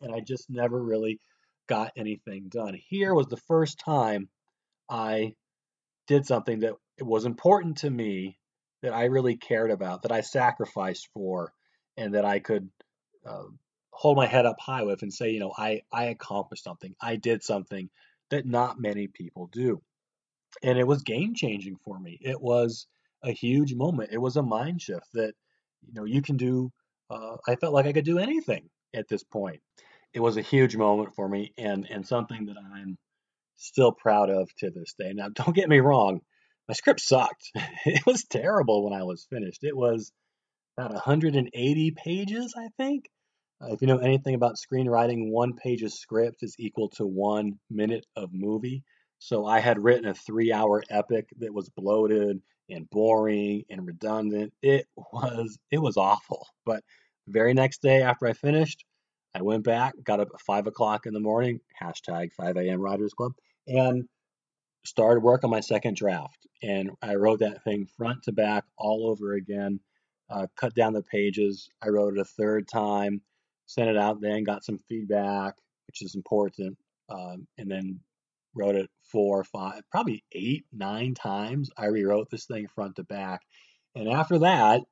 And 0.00 0.14
I 0.14 0.20
just 0.20 0.48
never 0.48 0.82
really 0.82 1.20
got 1.68 1.92
anything 1.96 2.48
done. 2.48 2.76
Here 2.88 3.14
was 3.14 3.26
the 3.26 3.36
first 3.48 3.78
time 3.78 4.28
I 4.88 5.34
did 6.06 6.26
something 6.26 6.60
that 6.60 6.74
was 7.00 7.24
important 7.24 7.78
to 7.78 7.90
me, 7.90 8.38
that 8.82 8.92
I 8.92 9.04
really 9.04 9.36
cared 9.36 9.70
about, 9.70 10.02
that 10.02 10.12
I 10.12 10.22
sacrificed 10.22 11.08
for, 11.14 11.52
and 11.96 12.14
that 12.14 12.24
I 12.24 12.40
could 12.40 12.68
uh, 13.24 13.44
hold 14.02 14.16
my 14.16 14.26
head 14.26 14.46
up 14.46 14.56
high 14.58 14.82
with 14.82 15.02
and 15.02 15.14
say, 15.14 15.30
you 15.30 15.38
know, 15.38 15.52
I, 15.56 15.82
I 15.92 16.06
accomplished 16.06 16.64
something. 16.64 16.92
I 17.00 17.14
did 17.14 17.44
something 17.44 17.88
that 18.30 18.44
not 18.44 18.80
many 18.80 19.06
people 19.06 19.48
do. 19.52 19.80
And 20.60 20.76
it 20.76 20.88
was 20.88 21.04
game 21.04 21.36
changing 21.36 21.76
for 21.84 22.00
me. 22.00 22.18
It 22.20 22.42
was 22.42 22.88
a 23.22 23.30
huge 23.30 23.74
moment. 23.74 24.10
It 24.12 24.18
was 24.18 24.36
a 24.36 24.42
mind 24.42 24.82
shift 24.82 25.06
that, 25.14 25.34
you 25.86 25.94
know, 25.94 26.02
you 26.02 26.20
can 26.20 26.36
do. 26.36 26.72
Uh, 27.08 27.36
I 27.46 27.54
felt 27.54 27.74
like 27.74 27.86
I 27.86 27.92
could 27.92 28.04
do 28.04 28.18
anything 28.18 28.70
at 28.92 29.06
this 29.06 29.22
point. 29.22 29.60
It 30.12 30.18
was 30.18 30.36
a 30.36 30.42
huge 30.42 30.74
moment 30.74 31.14
for 31.14 31.28
me 31.28 31.52
and, 31.56 31.86
and 31.88 32.04
something 32.04 32.46
that 32.46 32.56
I'm 32.58 32.98
still 33.54 33.92
proud 33.92 34.30
of 34.30 34.52
to 34.58 34.70
this 34.70 34.94
day. 34.98 35.12
Now, 35.14 35.28
don't 35.32 35.54
get 35.54 35.68
me 35.68 35.78
wrong, 35.78 36.22
my 36.66 36.74
script 36.74 37.02
sucked. 37.02 37.52
it 37.86 38.04
was 38.04 38.24
terrible 38.24 38.82
when 38.82 39.00
I 39.00 39.04
was 39.04 39.28
finished. 39.30 39.62
It 39.62 39.76
was 39.76 40.10
about 40.76 40.90
180 40.90 41.90
pages, 41.92 42.52
I 42.58 42.66
think. 42.76 43.04
Uh, 43.62 43.72
if 43.72 43.80
you 43.80 43.86
know 43.86 43.98
anything 43.98 44.34
about 44.34 44.56
screenwriting, 44.56 45.30
one 45.30 45.54
page 45.54 45.82
of 45.82 45.92
script 45.92 46.42
is 46.42 46.56
equal 46.58 46.88
to 46.88 47.06
one 47.06 47.58
minute 47.70 48.04
of 48.16 48.30
movie. 48.32 48.82
So 49.18 49.46
I 49.46 49.60
had 49.60 49.82
written 49.82 50.06
a 50.08 50.14
three 50.14 50.52
hour 50.52 50.82
epic 50.90 51.28
that 51.38 51.54
was 51.54 51.68
bloated 51.68 52.40
and 52.68 52.90
boring 52.90 53.64
and 53.70 53.86
redundant. 53.86 54.52
It 54.62 54.86
was 54.96 55.58
it 55.70 55.78
was 55.78 55.96
awful. 55.96 56.46
But 56.66 56.82
very 57.28 57.54
next 57.54 57.82
day 57.82 58.02
after 58.02 58.26
I 58.26 58.32
finished, 58.32 58.84
I 59.34 59.42
went 59.42 59.64
back, 59.64 59.94
got 60.02 60.20
up 60.20 60.28
at 60.34 60.40
five 60.40 60.66
o'clock 60.66 61.06
in 61.06 61.14
the 61.14 61.20
morning, 61.20 61.60
hashtag 61.80 62.32
5 62.32 62.56
a.m. 62.56 62.80
Writers 62.80 63.14
Club, 63.14 63.32
and 63.68 64.04
started 64.84 65.20
work 65.20 65.44
on 65.44 65.50
my 65.50 65.60
second 65.60 65.96
draft. 65.96 66.46
And 66.62 66.90
I 67.00 67.14
wrote 67.14 67.40
that 67.40 67.62
thing 67.62 67.86
front 67.96 68.24
to 68.24 68.32
back 68.32 68.64
all 68.76 69.08
over 69.08 69.34
again, 69.34 69.78
uh, 70.28 70.48
cut 70.56 70.74
down 70.74 70.92
the 70.92 71.02
pages. 71.02 71.68
I 71.80 71.88
wrote 71.88 72.14
it 72.16 72.20
a 72.20 72.24
third 72.24 72.66
time 72.66 73.22
sent 73.66 73.88
it 73.88 73.96
out 73.96 74.20
then, 74.20 74.44
got 74.44 74.64
some 74.64 74.78
feedback, 74.88 75.54
which 75.86 76.02
is 76.02 76.14
important, 76.14 76.76
um, 77.08 77.46
and 77.58 77.70
then 77.70 78.00
wrote 78.54 78.74
it 78.74 78.90
four, 79.10 79.44
five, 79.44 79.82
probably 79.90 80.24
eight, 80.32 80.64
nine 80.72 81.14
times. 81.14 81.70
I 81.76 81.86
rewrote 81.86 82.28
this 82.30 82.46
thing 82.46 82.68
front 82.74 82.96
to 82.96 83.04
back. 83.04 83.40
And 83.94 84.08
after 84.08 84.40
that, 84.40 84.82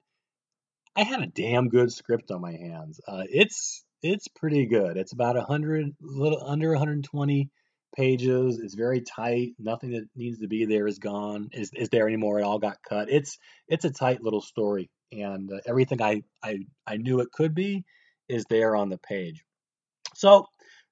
I 0.96 1.02
had 1.04 1.22
a 1.22 1.26
damn 1.26 1.68
good 1.68 1.92
script 1.92 2.30
on 2.30 2.40
my 2.40 2.52
hands. 2.52 3.00
Uh, 3.06 3.24
it's 3.28 3.84
it's 4.02 4.28
pretty 4.28 4.66
good. 4.66 4.96
It's 4.96 5.12
about 5.12 5.36
a 5.36 5.42
hundred, 5.42 5.94
little 6.00 6.42
under 6.44 6.70
120 6.70 7.50
pages. 7.96 8.58
It's 8.58 8.74
very 8.74 9.02
tight. 9.02 9.50
Nothing 9.58 9.92
that 9.92 10.08
needs 10.16 10.38
to 10.40 10.48
be 10.48 10.64
there 10.64 10.86
is 10.86 10.98
gone. 10.98 11.50
Is 11.52 11.70
is 11.74 11.88
there 11.90 12.06
anymore? 12.06 12.40
It 12.40 12.44
all 12.44 12.58
got 12.58 12.82
cut. 12.86 13.10
It's 13.10 13.38
it's 13.68 13.84
a 13.84 13.90
tight 13.90 14.22
little 14.22 14.42
story, 14.42 14.90
and 15.12 15.50
uh, 15.52 15.60
everything 15.66 16.02
I 16.02 16.22
I 16.42 16.60
I 16.86 16.96
knew 16.96 17.20
it 17.20 17.32
could 17.32 17.54
be 17.54 17.84
is 18.30 18.44
there 18.48 18.76
on 18.76 18.88
the 18.88 18.98
page. 18.98 19.44
So 20.14 20.46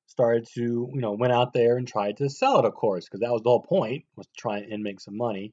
started 0.06 0.46
to, 0.54 0.88
you 0.92 1.00
know, 1.00 1.12
went 1.12 1.32
out 1.32 1.52
there 1.52 1.76
and 1.76 1.86
tried 1.86 2.16
to 2.16 2.28
sell 2.28 2.58
it, 2.58 2.64
of 2.64 2.74
course, 2.74 3.04
because 3.04 3.20
that 3.20 3.32
was 3.32 3.42
the 3.42 3.50
whole 3.50 3.62
point, 3.62 4.04
was 4.16 4.26
to 4.26 4.32
try 4.36 4.58
and 4.58 4.82
make 4.82 5.00
some 5.00 5.16
money. 5.16 5.52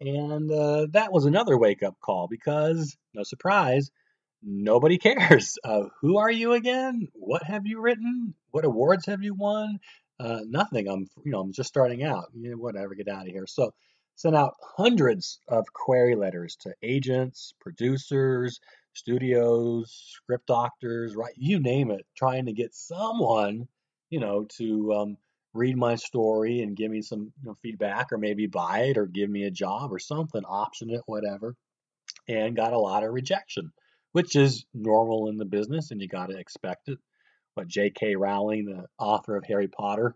And 0.00 0.50
uh, 0.50 0.86
that 0.92 1.12
was 1.12 1.24
another 1.24 1.58
wake 1.58 1.82
up 1.82 1.96
call 2.00 2.28
because, 2.28 2.96
no 3.14 3.22
surprise, 3.22 3.90
nobody 4.42 4.98
cares. 5.08 5.58
Uh, 5.64 5.84
who 6.00 6.18
are 6.18 6.30
you 6.30 6.52
again? 6.52 7.08
What 7.14 7.42
have 7.42 7.66
you 7.66 7.80
written? 7.80 8.34
What 8.50 8.64
awards 8.64 9.06
have 9.06 9.22
you 9.22 9.34
won? 9.34 9.78
Uh, 10.18 10.40
nothing. 10.46 10.88
I'm, 10.88 11.06
you 11.24 11.32
know, 11.32 11.40
I'm 11.40 11.52
just 11.52 11.68
starting 11.68 12.02
out. 12.02 12.26
You 12.34 12.52
know, 12.52 12.56
whatever, 12.56 12.94
get 12.94 13.08
out 13.08 13.26
of 13.26 13.32
here. 13.32 13.46
So, 13.46 13.72
sent 14.14 14.34
out 14.34 14.54
hundreds 14.78 15.40
of 15.46 15.66
query 15.74 16.14
letters 16.14 16.56
to 16.60 16.74
agents, 16.82 17.52
producers, 17.60 18.60
studios, 18.96 19.92
script 20.14 20.46
doctors, 20.46 21.14
right? 21.14 21.34
You 21.36 21.60
name 21.60 21.90
it, 21.90 22.06
trying 22.16 22.46
to 22.46 22.52
get 22.52 22.74
someone, 22.74 23.68
you 24.10 24.20
know, 24.20 24.46
to 24.56 24.92
um, 24.94 25.16
read 25.54 25.76
my 25.76 25.96
story 25.96 26.60
and 26.60 26.76
give 26.76 26.90
me 26.90 27.02
some 27.02 27.32
you 27.40 27.48
know, 27.48 27.56
feedback 27.62 28.12
or 28.12 28.18
maybe 28.18 28.46
buy 28.46 28.80
it 28.84 28.98
or 28.98 29.06
give 29.06 29.30
me 29.30 29.44
a 29.44 29.50
job 29.50 29.92
or 29.92 29.98
something, 29.98 30.42
option 30.44 30.90
it, 30.90 31.02
whatever. 31.06 31.54
And 32.28 32.56
got 32.56 32.72
a 32.72 32.78
lot 32.78 33.04
of 33.04 33.12
rejection, 33.12 33.72
which 34.12 34.36
is 34.36 34.64
normal 34.74 35.28
in 35.28 35.36
the 35.36 35.44
business 35.44 35.90
and 35.90 36.00
you 36.00 36.08
got 36.08 36.30
to 36.30 36.38
expect 36.38 36.88
it. 36.88 36.98
But 37.54 37.68
J.K. 37.68 38.16
Rowling, 38.16 38.66
the 38.66 38.86
author 38.98 39.36
of 39.36 39.44
Harry 39.44 39.68
Potter, 39.68 40.14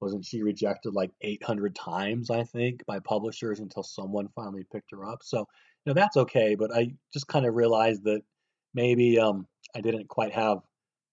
wasn't 0.00 0.24
she 0.24 0.42
rejected 0.42 0.94
like 0.94 1.10
800 1.20 1.74
times, 1.74 2.30
I 2.30 2.44
think, 2.44 2.84
by 2.86 3.00
publishers 3.00 3.60
until 3.60 3.82
someone 3.82 4.28
finally 4.34 4.64
picked 4.72 4.90
her 4.92 5.04
up? 5.04 5.22
So 5.22 5.46
know, 5.86 5.94
that's 5.94 6.16
okay. 6.16 6.54
But 6.54 6.74
I 6.74 6.94
just 7.12 7.26
kind 7.26 7.46
of 7.46 7.54
realized 7.54 8.04
that 8.04 8.22
maybe 8.74 9.18
um, 9.18 9.46
I 9.74 9.80
didn't 9.80 10.08
quite 10.08 10.32
have 10.32 10.58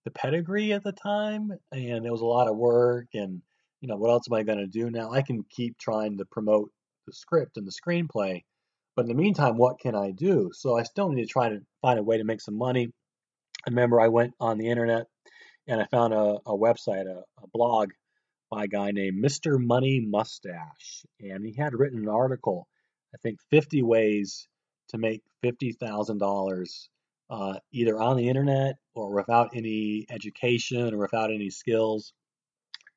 the 0.05 0.11
pedigree 0.11 0.73
at 0.73 0.83
the 0.83 0.91
time, 0.91 1.51
and 1.71 2.05
it 2.05 2.11
was 2.11 2.21
a 2.21 2.25
lot 2.25 2.47
of 2.47 2.57
work. 2.57 3.07
And 3.13 3.41
you 3.81 3.87
know, 3.87 3.97
what 3.97 4.09
else 4.09 4.23
am 4.29 4.37
I 4.37 4.43
going 4.43 4.59
to 4.59 4.67
do 4.67 4.89
now? 4.89 5.11
I 5.11 5.21
can 5.21 5.43
keep 5.49 5.77
trying 5.77 6.17
to 6.17 6.25
promote 6.25 6.71
the 7.05 7.13
script 7.13 7.57
and 7.57 7.67
the 7.67 7.71
screenplay, 7.71 8.43
but 8.95 9.03
in 9.03 9.09
the 9.09 9.21
meantime, 9.21 9.57
what 9.57 9.79
can 9.79 9.95
I 9.95 10.11
do? 10.11 10.51
So 10.53 10.77
I 10.77 10.83
still 10.83 11.09
need 11.09 11.21
to 11.21 11.27
try 11.27 11.49
to 11.49 11.61
find 11.81 11.99
a 11.99 12.03
way 12.03 12.17
to 12.17 12.23
make 12.23 12.41
some 12.41 12.57
money. 12.57 12.89
I 13.65 13.69
remember 13.69 13.99
I 13.99 14.07
went 14.07 14.33
on 14.39 14.57
the 14.57 14.69
internet 14.69 15.07
and 15.67 15.81
I 15.81 15.85
found 15.85 16.13
a, 16.13 16.37
a 16.45 16.57
website, 16.57 17.05
a, 17.05 17.21
a 17.41 17.47
blog 17.53 17.91
by 18.49 18.63
a 18.63 18.67
guy 18.67 18.91
named 18.91 19.23
Mr. 19.23 19.59
Money 19.59 19.99
Mustache, 20.05 21.05
and 21.19 21.45
he 21.45 21.53
had 21.57 21.73
written 21.73 21.99
an 21.99 22.09
article, 22.09 22.67
I 23.13 23.17
think 23.21 23.39
50 23.51 23.83
ways 23.83 24.47
to 24.89 24.97
make 24.97 25.21
$50,000 25.43 26.87
uh, 27.29 27.59
either 27.71 27.99
on 27.99 28.17
the 28.17 28.29
internet 28.29 28.75
or 28.95 29.13
without 29.13 29.49
any 29.55 30.05
education 30.09 30.93
or 30.93 30.97
without 30.97 31.31
any 31.31 31.49
skills. 31.49 32.13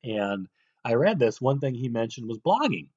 And 0.03 0.47
I 0.85 0.93
read 0.93 1.19
this. 1.19 1.41
One 1.41 1.59
thing 1.59 1.75
he 1.75 1.89
mentioned 1.89 2.27
was 2.27 2.39
blogging, 2.39 2.87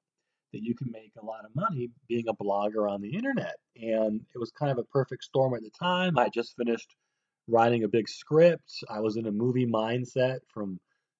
that 0.52 0.62
you 0.62 0.74
can 0.74 0.90
make 0.92 1.12
a 1.20 1.24
lot 1.24 1.44
of 1.44 1.54
money 1.54 1.90
being 2.08 2.28
a 2.28 2.34
blogger 2.34 2.90
on 2.90 3.00
the 3.00 3.14
internet. 3.14 3.56
And 3.76 4.20
it 4.34 4.38
was 4.38 4.52
kind 4.52 4.70
of 4.70 4.78
a 4.78 4.84
perfect 4.84 5.24
storm 5.24 5.54
at 5.54 5.62
the 5.62 5.70
time. 5.70 6.16
I 6.18 6.28
just 6.28 6.56
finished 6.56 6.94
writing 7.48 7.84
a 7.84 7.88
big 7.88 8.08
script. 8.08 8.72
I 8.88 9.00
was 9.00 9.16
in 9.16 9.26
a 9.26 9.32
movie 9.32 9.66
mindset 9.66 10.38
from, 10.48 10.78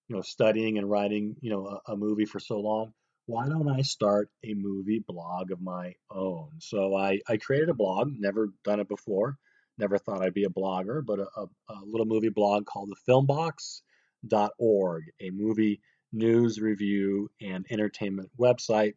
you 0.09 0.17
know, 0.17 0.23
studying 0.23 0.79
and 0.79 0.89
writing, 0.89 1.35
you 1.41 1.51
know, 1.51 1.67
a, 1.67 1.93
a 1.93 1.97
movie 1.97 2.25
for 2.25 2.39
so 2.39 2.61
long 2.61 2.93
why 3.27 3.49
don't 3.49 3.69
I 3.69 3.83
start 3.83 4.29
a 4.45 4.55
movie 4.55 5.03
blog 5.07 5.51
of 5.51 5.61
my 5.61 5.95
own? 6.11 6.51
So 6.59 6.95
I, 6.95 7.21
I 7.29 7.39
created 7.39 7.71
a 7.71 7.75
blog, 7.75 8.13
never 8.19 8.49
done 8.65 8.81
it 8.81 8.89
before, 8.89 9.39
never 9.79 9.97
thought 9.99 10.23
I'd 10.23 10.35
be 10.35 10.45
a 10.45 10.51
blogger, 10.51 11.05
but 11.05 11.21
a, 11.21 11.27
a, 11.37 11.47
a 11.71 11.81
little 11.87 12.07
movie 12.07 12.29
blog 12.29 12.67
called 12.67 12.91
the 12.91 13.13
filmbox.org, 13.13 15.05
a 15.21 15.31
movie 15.31 15.81
news 16.13 16.61
review 16.61 17.31
and 17.41 17.67
entertainment 17.71 18.31
website. 18.39 18.95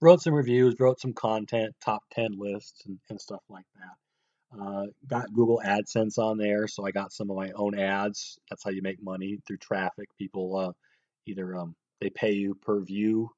wrote 0.00 0.20
some 0.20 0.34
reviews, 0.34 0.76
wrote 0.78 1.00
some 1.00 1.14
content, 1.14 1.74
top 1.82 2.02
10 2.12 2.38
lists, 2.38 2.82
and, 2.86 2.98
and 3.08 3.20
stuff 3.20 3.42
like 3.48 3.66
that. 3.76 4.60
Uh, 4.62 4.86
got 5.06 5.32
Google 5.32 5.60
AdSense 5.64 6.18
on 6.18 6.38
there, 6.38 6.68
so 6.68 6.86
I 6.86 6.90
got 6.90 7.12
some 7.12 7.30
of 7.30 7.36
my 7.36 7.50
own 7.52 7.78
ads. 7.78 8.38
That's 8.48 8.62
how 8.62 8.70
you 8.70 8.80
make 8.82 9.02
money 9.02 9.38
through 9.46 9.58
traffic. 9.58 10.08
People 10.18 10.56
uh, 10.56 10.72
either 11.26 11.56
um, 11.56 11.74
they 12.00 12.10
pay 12.10 12.32
you 12.32 12.54
per 12.54 12.80
view 12.80 13.30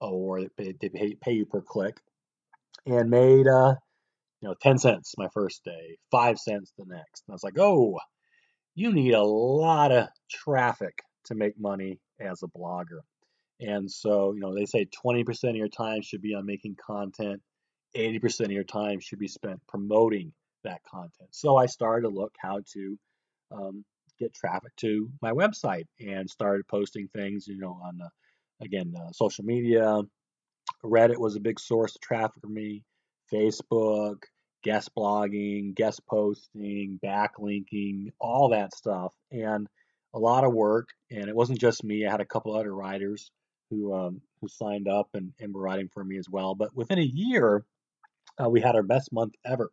or 0.00 0.42
they 0.56 0.72
pay, 0.72 1.32
you 1.32 1.46
per 1.46 1.60
click, 1.60 2.00
and 2.86 3.10
made 3.10 3.46
uh, 3.46 3.74
you 4.40 4.48
know 4.48 4.54
10 4.60 4.78
cents 4.78 5.14
my 5.18 5.28
first 5.34 5.62
day, 5.64 5.98
five 6.10 6.38
cents 6.38 6.72
the 6.78 6.84
next. 6.86 7.24
And 7.26 7.32
I 7.32 7.34
was 7.34 7.44
like, 7.44 7.58
oh, 7.58 7.98
you 8.74 8.92
need 8.92 9.14
a 9.14 9.22
lot 9.22 9.92
of 9.92 10.08
traffic 10.30 10.98
to 11.26 11.34
make 11.34 11.58
money 11.58 11.98
as 12.20 12.42
a 12.42 12.58
blogger. 12.58 13.00
And 13.60 13.90
so, 13.90 14.32
you 14.32 14.40
know, 14.40 14.54
they 14.54 14.64
say 14.64 14.86
20% 15.04 15.50
of 15.50 15.56
your 15.56 15.68
time 15.68 16.00
should 16.02 16.22
be 16.22 16.34
on 16.34 16.46
making 16.46 16.76
content, 16.84 17.42
80% 17.94 18.46
of 18.46 18.52
your 18.52 18.64
time 18.64 19.00
should 19.00 19.18
be 19.18 19.28
spent 19.28 19.60
promoting 19.68 20.32
that 20.64 20.80
content. 20.90 21.28
So 21.30 21.56
I 21.56 21.66
started 21.66 22.08
to 22.08 22.14
look 22.14 22.32
how 22.38 22.60
to 22.72 22.98
um, 23.52 23.84
get 24.18 24.34
traffic 24.34 24.74
to 24.76 25.10
my 25.20 25.32
website 25.32 25.86
and 25.98 26.28
started 26.28 26.66
posting 26.68 27.08
things, 27.08 27.46
you 27.46 27.58
know, 27.58 27.78
on, 27.84 28.00
again, 28.60 28.94
uh, 28.96 29.10
social 29.12 29.44
media. 29.44 30.02
Reddit 30.84 31.18
was 31.18 31.36
a 31.36 31.40
big 31.40 31.58
source 31.58 31.94
of 31.94 32.00
traffic 32.00 32.42
for 32.42 32.48
me, 32.48 32.84
Facebook, 33.32 34.22
guest 34.62 34.90
blogging, 34.96 35.74
guest 35.74 36.00
posting, 36.08 36.98
backlinking, 37.04 38.12
all 38.20 38.50
that 38.50 38.74
stuff. 38.74 39.12
And 39.30 39.68
a 40.14 40.18
lot 40.18 40.44
of 40.44 40.52
work. 40.52 40.88
And 41.10 41.28
it 41.28 41.36
wasn't 41.36 41.60
just 41.60 41.84
me, 41.84 42.06
I 42.06 42.10
had 42.10 42.20
a 42.20 42.26
couple 42.26 42.54
other 42.54 42.74
writers 42.74 43.30
who 43.70 43.94
um, 43.94 44.20
who 44.40 44.48
signed 44.48 44.88
up 44.88 45.08
and, 45.14 45.32
and 45.38 45.54
were 45.54 45.62
writing 45.62 45.88
for 45.92 46.02
me 46.02 46.18
as 46.18 46.28
well. 46.28 46.54
But 46.54 46.74
within 46.74 46.98
a 46.98 47.02
year, 47.02 47.64
uh, 48.42 48.48
we 48.48 48.60
had 48.60 48.74
our 48.74 48.82
best 48.82 49.12
month 49.12 49.34
ever. 49.44 49.70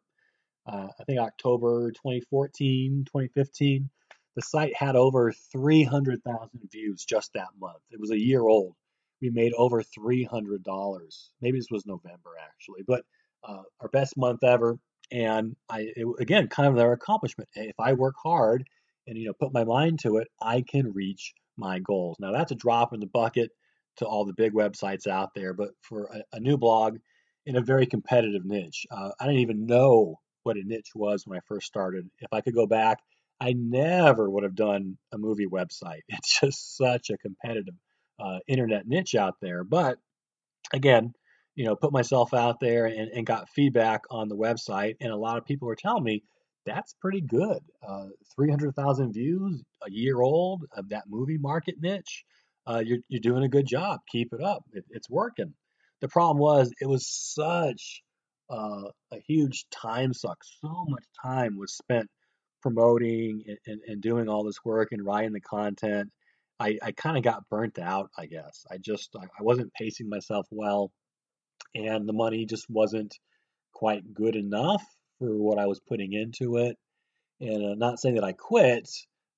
Uh, 0.67 0.88
I 1.00 1.03
think 1.06 1.20
October 1.20 1.91
2014, 1.91 3.06
2015, 3.06 3.89
the 4.38 4.44
site 4.44 4.75
had 4.75 4.96
over 4.96 5.34
300,000 5.51 6.70
views 6.72 7.03
just 7.03 7.34
that 7.34 7.48
month. 7.60 7.82
It 7.89 8.00
was 8.00 8.12
a 8.12 8.20
year 8.20 8.46
old. 8.46 8.75
We 9.20 9.32
made 9.32 9.51
over 9.58 9.82
$300. 9.82 11.29
Maybe 11.41 11.58
this 11.58 11.72
was 11.72 11.88
November 11.88 12.36
actually, 12.39 12.84
but 12.88 13.03
uh, 13.44 13.63
our 13.82 13.89
best 13.89 14.15
month 14.15 14.44
ever. 14.44 14.77
And 15.12 15.56
I, 15.67 15.91
it, 15.96 16.06
again, 16.20 16.50
kind 16.50 16.70
of 16.70 16.75
their 16.75 16.94
accomplishment. 16.94 17.50
If 17.56 17.79
I 17.79 17.94
work 17.94 18.13
hard 18.22 18.63
and 19.08 19.17
you 19.17 19.25
know 19.25 19.34
put 19.34 19.53
my 19.53 19.63
mind 19.63 20.01
to 20.01 20.17
it, 20.17 20.27
I 20.39 20.62
can 20.62 20.94
reach 20.94 21.34
my 21.58 21.79
goals. 21.79 22.17
Now 22.20 22.32
that's 22.32 22.51
a 22.51 22.56
drop 22.56 22.94
in 22.94 23.00
the 23.00 23.08
bucket 23.08 23.50
to 23.98 24.06
all 24.06 24.24
the 24.24 24.34
big 24.34 24.53
websites 24.53 25.08
out 25.08 25.34
there, 25.34 25.53
but 25.53 25.70
for 25.82 26.12
a, 26.13 26.38
a 26.38 26.39
new 26.39 26.58
blog 26.58 26.98
in 27.48 27.56
a 27.56 27.62
very 27.62 27.88
competitive 27.88 28.46
niche, 28.46 28.86
uh, 28.91 29.10
I 29.20 29.25
didn't 29.25 29.41
even 29.41 29.65
know 29.65 30.20
what 30.44 30.58
a 30.58 30.63
niche 30.63 30.91
was 30.94 31.25
when 31.25 31.39
I 31.39 31.41
first 31.48 31.65
started. 31.65 32.08
If 32.20 32.32
I 32.32 32.41
could 32.41 32.53
go 32.53 32.67
back, 32.67 33.00
I 33.39 33.53
never 33.53 34.29
would 34.29 34.44
have 34.44 34.56
done 34.56 34.98
a 35.13 35.17
movie 35.17 35.48
website. 35.48 36.01
It's 36.10 36.39
just 36.39 36.77
such 36.77 37.10
a 37.10 37.17
competitive 37.17 37.75
uh, 38.20 38.39
internet 38.48 38.88
niche 38.88 39.15
out 39.15 39.36
there. 39.41 39.63
But 39.63 39.98
again, 40.74 41.13
you 41.56 41.65
know, 41.65 41.75
put 41.75 41.91
myself 41.91 42.34
out 42.34 42.60
there 42.60 42.86
and, 42.86 43.10
and 43.12 43.25
got 43.25 43.50
feedback 43.50 44.03
on 44.12 44.27
the 44.27 44.36
website, 44.38 44.96
and 45.01 45.12
a 45.12 45.17
lot 45.17 45.38
of 45.38 45.46
people 45.46 45.67
were 45.67 45.75
telling 45.75 46.03
me 46.03 46.24
that's 46.65 46.94
pretty 47.01 47.22
good. 47.22 47.60
Uh, 47.88 48.08
300,000 48.36 49.13
views, 49.13 49.63
a 49.86 49.91
year 49.91 50.22
old 50.22 50.63
of 50.75 50.89
that 50.89 51.06
movie 51.08 51.38
market 51.38 51.75
niche 51.79 52.25
uh, 52.67 52.84
you're, 52.86 53.00
you're 53.08 53.22
doing 53.22 53.44
a 53.44 53.50
good 53.50 53.65
job. 53.65 54.01
Keep 54.12 54.34
it 54.34 54.41
up. 54.44 54.63
It, 54.74 54.84
it's 54.89 55.10
working. 55.10 55.53
The 56.01 56.10
problem 56.10 56.38
was 56.38 56.72
it 56.82 56.88
was 56.88 57.08
such 57.08 58.01
uh, 58.50 58.84
a 59.12 59.20
huge 59.25 59.65
time 59.72 60.13
suck. 60.13 60.38
So 60.62 60.86
much 60.88 61.06
time 61.24 61.58
was 61.58 61.75
spent 61.75 62.10
promoting 62.62 63.44
and, 63.48 63.58
and, 63.65 63.82
and 63.88 64.02
doing 64.02 64.30
all 64.30 64.43
this 64.43 64.63
work 64.63 64.89
and 64.91 65.06
writing 65.06 65.34
the 65.34 65.41
content. 65.41 66.10
I, 66.60 66.78
I 66.82 66.91
kind 66.91 67.17
of 67.17 67.24
got 67.24 67.48
burnt 67.50 67.78
out, 67.80 68.10
I 68.17 68.26
guess. 68.26 68.65
I 68.72 68.78
just 68.78 69.15
I, 69.20 69.28
wasn't 69.41 69.74
pacing 69.74 70.10
myself 70.10 70.48
well, 70.50 70.91
and 71.76 72.08
the 72.08 72.13
money 72.13 72.46
just 72.46 72.65
wasn't 72.70 73.13
quite 73.74 74.13
good 74.13 74.36
enough 74.36 74.84
for 75.20 75.36
what 75.36 75.60
I 75.60 75.67
was 75.67 75.80
putting 75.88 76.13
into 76.13 76.58
it. 76.58 76.78
And 77.39 77.74
I'm 77.74 77.80
not 77.80 78.00
saying 78.00 78.15
that 78.15 78.24
I 78.24 78.34
quit, 78.34 78.89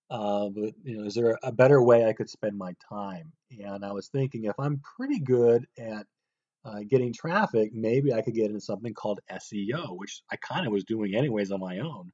uh, 0.10 0.48
but 0.50 0.72
you 0.84 0.98
know, 0.98 1.06
is 1.06 1.14
there 1.14 1.38
a 1.44 1.52
better 1.52 1.82
way 1.84 2.06
I 2.06 2.14
could 2.14 2.30
spend 2.30 2.58
my 2.58 2.74
time? 2.90 3.34
And 3.52 3.84
I 3.84 3.92
was 3.92 4.08
thinking, 4.08 4.46
if 4.46 4.56
I'm 4.58 4.82
pretty 4.98 5.20
good 5.20 5.66
at 5.78 6.06
uh, 6.66 6.80
getting 6.90 7.14
traffic, 7.14 7.72
maybe 7.74 8.14
I 8.14 8.22
could 8.22 8.36
get 8.36 8.48
into 8.48 8.62
something 8.62 8.94
called 8.94 9.20
SEO, 9.32 9.98
which 9.98 10.22
I 10.32 10.38
kind 10.38 10.66
of 10.66 10.72
was 10.72 10.84
doing 10.84 11.16
anyways 11.16 11.52
on 11.52 11.60
my 11.60 11.80
own. 11.80 12.12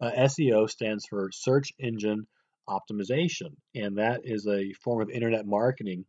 Uh, 0.00 0.10
SEO 0.12 0.68
stands 0.68 1.06
for 1.08 1.30
Search 1.32 1.72
Engine 1.78 2.26
Optimization, 2.68 3.56
and 3.74 3.98
that 3.98 4.20
is 4.24 4.46
a 4.46 4.72
form 4.84 5.02
of 5.02 5.10
internet 5.10 5.46
marketing 5.46 6.04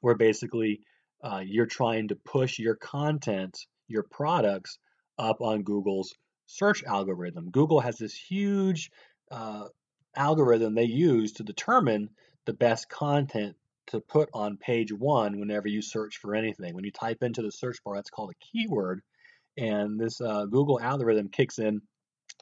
where 0.00 0.16
basically 0.16 0.80
uh, 1.22 1.40
you're 1.44 1.66
trying 1.66 2.08
to 2.08 2.16
push 2.16 2.58
your 2.58 2.74
content, 2.74 3.56
your 3.88 4.02
products 4.02 4.78
up 5.18 5.40
on 5.40 5.62
Google's 5.62 6.12
search 6.46 6.84
algorithm. 6.84 7.50
Google 7.50 7.80
has 7.80 7.96
this 7.96 8.14
huge 8.14 8.90
uh, 9.30 9.64
algorithm 10.16 10.74
they 10.74 10.84
use 10.84 11.32
to 11.32 11.42
determine 11.42 12.10
the 12.46 12.52
best 12.52 12.88
content 12.88 13.56
to 13.88 14.00
put 14.00 14.28
on 14.34 14.56
page 14.56 14.92
one 14.92 15.38
whenever 15.38 15.68
you 15.68 15.82
search 15.82 16.18
for 16.18 16.34
anything. 16.34 16.74
When 16.74 16.84
you 16.84 16.92
type 16.92 17.18
into 17.22 17.42
the 17.42 17.52
search 17.52 17.78
bar, 17.84 17.96
that's 17.96 18.10
called 18.10 18.32
a 18.32 18.44
keyword, 18.52 19.00
and 19.56 19.98
this 19.98 20.20
uh, 20.20 20.44
Google 20.46 20.80
algorithm 20.80 21.28
kicks 21.28 21.58
in. 21.58 21.80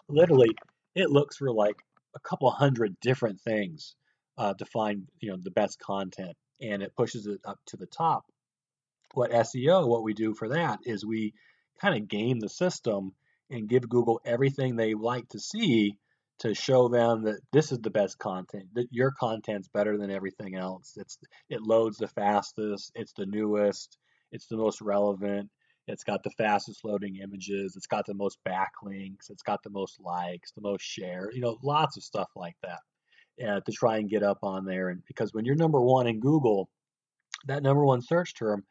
Literally, 0.09 0.51
it 0.95 1.11
looks 1.11 1.37
for 1.37 1.51
like 1.53 1.77
a 2.14 2.21
couple 2.21 2.51
hundred 2.51 2.99
different 3.01 3.40
things 3.40 3.95
uh, 4.38 4.55
to 4.55 4.64
find 4.67 5.07
you 5.21 5.31
know 5.31 5.38
the 5.43 5.51
best 5.51 5.79
content, 5.79 6.37
and 6.61 6.83
it 6.83 6.97
pushes 6.97 7.27
it 7.27 7.40
up 7.45 7.59
to 7.67 7.77
the 7.77 7.87
top. 7.87 8.25
What 9.14 9.31
SEO, 9.31 9.88
what 9.88 10.03
we 10.03 10.14
do 10.14 10.35
for 10.35 10.49
that 10.51 10.81
is 10.85 11.05
we 11.05 11.33
kind 11.81 11.97
of 11.97 12.09
game 12.09 12.40
the 12.40 12.49
system 12.49 13.12
and 13.51 13.69
give 13.69 13.88
Google 13.88 14.21
everything 14.25 14.77
they 14.77 14.95
like 14.95 15.29
to 15.31 15.38
see 15.38 15.99
to 16.40 16.55
show 16.55 16.88
them 16.88 17.25
that 17.25 17.40
this 17.53 17.71
is 17.71 17.79
the 17.79 17.90
best 17.90 18.19
content 18.19 18.67
that 18.75 18.88
your 18.90 19.12
content's 19.12 19.69
better 19.69 19.97
than 19.97 20.11
everything 20.11 20.57
else 20.57 20.95
it's 20.97 21.19
it 21.49 21.62
loads 21.62 21.97
the 21.99 22.09
fastest 22.09 22.90
it's 22.95 23.12
the 23.12 23.27
newest 23.27 23.97
it's 24.33 24.47
the 24.49 24.57
most 24.57 24.81
relevant 24.81 25.49
it's 25.87 26.05
got 26.05 26.23
the 26.23 26.31
fastest 26.31 26.85
loading 26.85 27.16
images. 27.16 27.77
It's 27.77 27.87
got 27.87 28.07
the 28.07 28.14
most 28.14 28.38
backlinks. 28.47 29.31
It's 29.31 29.42
got 29.42 29.62
the 29.62 29.70
most 29.70 30.01
likes 30.01 30.53
the 30.53 30.62
most 30.62 30.83
share 30.83 31.31
you 31.33 31.40
know 31.40 31.59
lots 31.62 31.97
of 31.97 32.05
stuff 32.05 32.29
like 32.37 32.57
that 32.62 32.81
uh, 33.47 33.61
to 33.61 33.73
try 33.73 33.99
and 33.99 34.11
get 34.11 34.23
up 34.23 34.38
on 34.42 34.64
there. 34.64 34.88
And 34.88 35.03
because 35.07 35.33
when 35.33 35.44
you're 35.44 35.57
number 35.57 35.81
one 35.81 36.07
in 36.07 36.20
google 36.20 36.68
that 37.47 37.62
number 37.62 37.85
one 37.85 38.01
search 38.01 38.35
term 38.35 38.64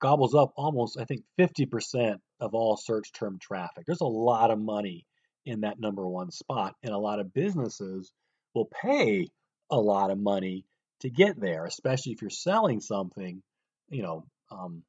gobbles 0.00 0.34
up 0.34 0.52
almost 0.56 0.98
i 1.00 1.04
think 1.04 1.22
50% 1.38 2.16
of 2.40 2.54
all 2.54 2.76
search 2.76 3.12
term 3.12 3.38
traffic. 3.40 3.84
There's 3.86 4.00
a 4.00 4.06
lot 4.06 4.50
of 4.50 4.58
money 4.58 5.06
in 5.46 5.60
that 5.60 5.80
number 5.80 6.06
one 6.06 6.30
spot. 6.30 6.74
And 6.82 6.92
a 6.92 6.98
lot 6.98 7.20
of 7.20 7.32
businesses 7.32 8.12
will 8.54 8.68
pay 8.82 9.28
a 9.70 9.76
lot 9.76 10.10
of 10.10 10.18
money 10.18 10.64
to 11.00 11.10
get 11.10 11.40
there, 11.40 11.64
especially 11.64 12.12
if 12.12 12.22
you're 12.22 12.30
selling 12.30 12.80
something, 12.80 13.42
you 13.88 14.02
know, 14.02 14.24
um, 14.50 14.82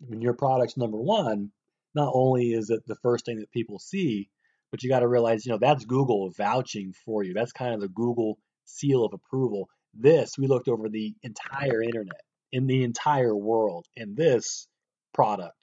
when 0.00 0.20
your 0.20 0.34
product's 0.34 0.76
number 0.76 0.98
one, 0.98 1.50
not 1.94 2.10
only 2.14 2.52
is 2.52 2.70
it 2.70 2.86
the 2.86 2.96
first 2.96 3.24
thing 3.24 3.38
that 3.40 3.50
people 3.50 3.78
see, 3.78 4.28
but 4.70 4.82
you 4.82 4.88
got 4.88 5.00
to 5.00 5.08
realize, 5.08 5.44
you 5.44 5.52
know, 5.52 5.58
that's 5.58 5.84
Google 5.84 6.30
vouching 6.30 6.94
for 7.04 7.22
you. 7.22 7.34
That's 7.34 7.52
kind 7.52 7.74
of 7.74 7.80
the 7.80 7.88
Google 7.88 8.38
seal 8.64 9.04
of 9.04 9.12
approval. 9.12 9.68
This, 9.94 10.38
we 10.38 10.46
looked 10.46 10.68
over 10.68 10.88
the 10.88 11.14
entire 11.22 11.82
internet 11.82 12.20
in 12.52 12.66
the 12.66 12.84
entire 12.84 13.34
world, 13.34 13.86
and 13.96 14.16
this 14.16 14.68
product, 15.12 15.56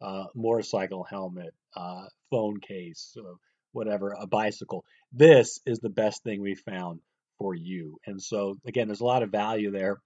uh, 0.00 0.24
motorcycle 0.34 1.04
helmet, 1.04 1.54
uh, 1.76 2.04
phone 2.30 2.60
case, 2.60 3.14
uh, 3.18 3.34
whatever, 3.72 4.14
a 4.18 4.26
bicycle. 4.26 4.84
This 5.12 5.60
is 5.66 5.80
the 5.80 5.90
best 5.90 6.22
thing 6.22 6.40
we 6.40 6.54
found 6.54 7.00
for 7.38 7.54
you. 7.54 7.98
And 8.06 8.22
so, 8.22 8.56
again, 8.66 8.88
there's 8.88 9.00
a 9.00 9.06
lot 9.06 9.22
of 9.22 9.30
value 9.30 9.70
there, 9.70 10.00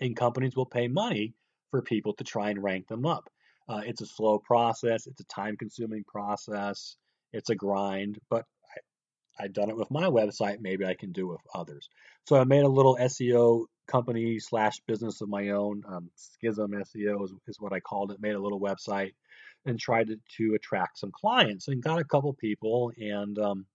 and 0.00 0.16
companies 0.16 0.56
will 0.56 0.66
pay 0.66 0.88
money 0.88 1.34
for 1.72 1.82
people 1.82 2.12
to 2.14 2.22
try 2.22 2.50
and 2.50 2.62
rank 2.62 2.86
them 2.86 3.04
up. 3.04 3.28
Uh, 3.68 3.80
it's 3.84 4.02
a 4.02 4.06
slow 4.06 4.38
process, 4.38 5.06
it's 5.06 5.20
a 5.20 5.24
time 5.24 5.56
consuming 5.56 6.04
process, 6.04 6.96
it's 7.32 7.50
a 7.50 7.54
grind, 7.54 8.18
but 8.28 8.44
I, 9.38 9.44
I've 9.44 9.52
done 9.52 9.70
it 9.70 9.76
with 9.76 9.90
my 9.90 10.04
website. 10.04 10.58
Maybe 10.60 10.84
I 10.84 10.94
can 10.94 11.12
do 11.12 11.30
it 11.30 11.32
with 11.32 11.40
others. 11.54 11.88
So 12.28 12.36
I 12.36 12.44
made 12.44 12.64
a 12.64 12.68
little 12.68 12.98
SEO 13.00 13.64
company 13.88 14.38
slash 14.38 14.78
business 14.86 15.22
of 15.22 15.28
my 15.28 15.50
own. 15.50 15.82
Um, 15.88 16.10
Schism 16.14 16.72
SEO 16.72 17.24
is, 17.24 17.32
is, 17.48 17.56
what 17.58 17.72
I 17.72 17.80
called 17.80 18.12
it. 18.12 18.20
Made 18.20 18.34
a 18.34 18.40
little 18.40 18.60
website 18.60 19.12
and 19.64 19.78
tried 19.78 20.08
to, 20.08 20.16
to 20.36 20.54
attract 20.54 20.98
some 20.98 21.10
clients 21.12 21.68
and 21.68 21.82
got 21.82 22.00
a 22.00 22.04
couple 22.04 22.32
people 22.34 22.92
and 22.98 23.38
um, 23.38 23.66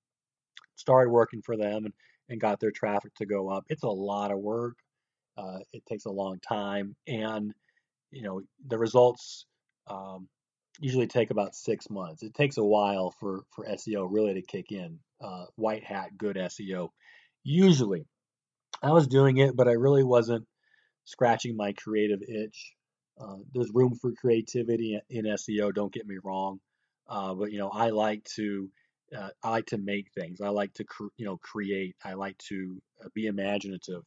started 0.75 1.09
working 1.09 1.41
for 1.41 1.57
them 1.57 1.85
and, 1.85 1.93
and 2.29 2.39
got 2.39 2.59
their 2.59 2.71
traffic 2.71 3.13
to 3.15 3.25
go 3.25 3.49
up. 3.49 3.65
It's 3.69 3.83
a 3.83 3.89
lot 3.89 4.31
of 4.31 4.39
work. 4.39 4.75
Uh, 5.37 5.59
it 5.71 5.83
takes 5.87 6.05
a 6.05 6.11
long 6.11 6.39
time. 6.39 6.95
And 7.07 7.53
you 8.11 8.23
know, 8.23 8.41
the 8.65 8.77
results 8.77 9.45
um, 9.89 10.27
usually 10.79 11.07
take 11.07 11.31
about 11.31 11.55
six 11.55 11.89
months. 11.89 12.23
It 12.23 12.33
takes 12.33 12.57
a 12.57 12.63
while 12.63 13.13
for 13.19 13.41
for 13.55 13.65
SEO 13.65 14.07
really 14.09 14.35
to 14.35 14.41
kick 14.41 14.71
in. 14.71 14.99
Uh, 15.19 15.45
white 15.55 15.83
hat, 15.83 16.17
good 16.17 16.35
SEO. 16.35 16.89
Usually, 17.43 18.05
I 18.83 18.91
was 18.91 19.07
doing 19.07 19.37
it, 19.37 19.55
but 19.55 19.67
I 19.67 19.71
really 19.71 20.03
wasn't 20.03 20.45
scratching 21.05 21.55
my 21.55 21.73
creative 21.73 22.21
itch. 22.21 22.73
Uh, 23.19 23.37
there's 23.53 23.71
room 23.73 23.95
for 23.99 24.11
creativity 24.11 24.99
in 25.09 25.25
SEO. 25.25 25.73
Don't 25.73 25.93
get 25.93 26.05
me 26.05 26.17
wrong, 26.23 26.59
uh, 27.09 27.33
but 27.33 27.51
you 27.51 27.57
know 27.59 27.69
I 27.69 27.89
like 27.89 28.23
to 28.35 28.69
uh, 29.17 29.29
I 29.43 29.49
like 29.49 29.65
to 29.67 29.77
make 29.77 30.11
things. 30.13 30.41
I 30.41 30.49
like 30.49 30.73
to 30.75 30.85
you 31.17 31.25
know 31.25 31.37
create. 31.37 31.95
I 32.03 32.13
like 32.13 32.37
to 32.49 32.79
uh, 33.03 33.09
be 33.15 33.25
imaginative, 33.25 34.03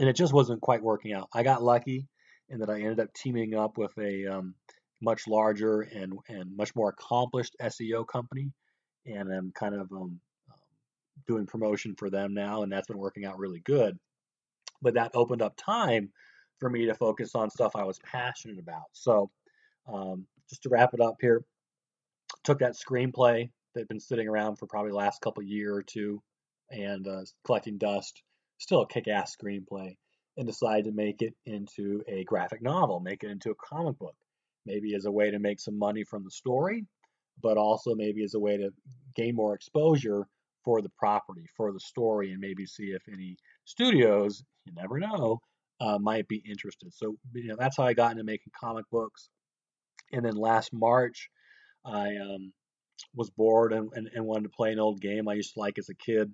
and 0.00 0.08
it 0.08 0.16
just 0.16 0.32
wasn't 0.32 0.62
quite 0.62 0.82
working 0.82 1.12
out. 1.12 1.28
I 1.34 1.42
got 1.42 1.62
lucky 1.62 2.08
in 2.48 2.60
that 2.60 2.70
I 2.70 2.80
ended 2.80 3.00
up 3.00 3.12
teaming 3.14 3.54
up 3.54 3.78
with 3.78 3.96
a 3.98 4.26
um, 4.26 4.54
much 5.00 5.26
larger 5.26 5.82
and 5.82 6.14
and 6.28 6.56
much 6.56 6.74
more 6.74 6.90
accomplished 6.90 7.56
SEO 7.60 8.06
company, 8.06 8.52
and 9.06 9.32
I'm 9.32 9.52
kind 9.52 9.74
of 9.74 9.90
um, 9.92 10.02
um, 10.02 10.20
doing 11.26 11.46
promotion 11.46 11.94
for 11.96 12.10
them 12.10 12.34
now, 12.34 12.62
and 12.62 12.72
that's 12.72 12.88
been 12.88 12.98
working 12.98 13.24
out 13.24 13.38
really 13.38 13.60
good. 13.60 13.98
But 14.82 14.94
that 14.94 15.12
opened 15.14 15.42
up 15.42 15.54
time 15.56 16.10
for 16.58 16.70
me 16.70 16.86
to 16.86 16.94
focus 16.94 17.34
on 17.34 17.50
stuff 17.50 17.76
I 17.76 17.84
was 17.84 17.98
passionate 18.00 18.58
about. 18.58 18.84
So, 18.92 19.30
um, 19.92 20.26
just 20.48 20.62
to 20.62 20.68
wrap 20.68 20.94
it 20.94 21.00
up 21.00 21.16
here, 21.20 21.44
took 22.44 22.58
that 22.60 22.76
screenplay 22.76 23.50
that 23.74 23.80
had 23.80 23.88
been 23.88 24.00
sitting 24.00 24.28
around 24.28 24.56
for 24.56 24.66
probably 24.66 24.90
the 24.90 24.96
last 24.96 25.20
couple 25.20 25.42
year 25.42 25.74
or 25.74 25.82
two 25.82 26.22
and 26.70 27.06
uh, 27.06 27.22
collecting 27.44 27.78
dust, 27.78 28.22
still 28.58 28.82
a 28.82 28.88
kick-ass 28.88 29.36
screenplay, 29.36 29.96
and 30.36 30.46
decided 30.46 30.84
to 30.86 30.92
make 30.92 31.22
it 31.22 31.34
into 31.46 32.02
a 32.08 32.24
graphic 32.24 32.62
novel, 32.62 33.00
make 33.00 33.22
it 33.22 33.30
into 33.30 33.50
a 33.50 33.54
comic 33.54 33.98
book, 33.98 34.16
maybe 34.66 34.94
as 34.94 35.04
a 35.04 35.10
way 35.10 35.30
to 35.30 35.38
make 35.38 35.60
some 35.60 35.78
money 35.78 36.04
from 36.04 36.24
the 36.24 36.30
story, 36.30 36.84
but 37.42 37.56
also 37.56 37.94
maybe 37.94 38.24
as 38.24 38.34
a 38.34 38.40
way 38.40 38.56
to 38.56 38.70
gain 39.14 39.34
more 39.34 39.54
exposure 39.54 40.26
for 40.64 40.80
the 40.82 40.90
property, 40.98 41.46
for 41.56 41.72
the 41.72 41.80
story, 41.80 42.32
and 42.32 42.40
maybe 42.40 42.66
see 42.66 42.86
if 42.86 43.02
any 43.12 43.36
studios, 43.64 44.42
you 44.64 44.72
never 44.74 44.98
know, 44.98 45.40
uh, 45.80 45.98
might 45.98 46.26
be 46.26 46.42
interested. 46.48 46.92
So, 46.94 47.16
you 47.34 47.48
know, 47.48 47.56
that's 47.58 47.76
how 47.76 47.84
I 47.84 47.92
got 47.92 48.12
into 48.12 48.24
making 48.24 48.52
comic 48.58 48.86
books. 48.90 49.28
And 50.12 50.24
then 50.24 50.36
last 50.36 50.72
March, 50.72 51.28
I 51.84 52.16
um, 52.16 52.52
was 53.14 53.30
bored 53.30 53.72
and, 53.72 53.90
and, 53.94 54.08
and, 54.14 54.24
wanted 54.24 54.44
to 54.44 54.56
play 54.56 54.72
an 54.72 54.78
old 54.78 55.00
game 55.00 55.28
I 55.28 55.34
used 55.34 55.54
to 55.54 55.60
like 55.60 55.78
as 55.78 55.88
a 55.88 55.94
kid 55.94 56.32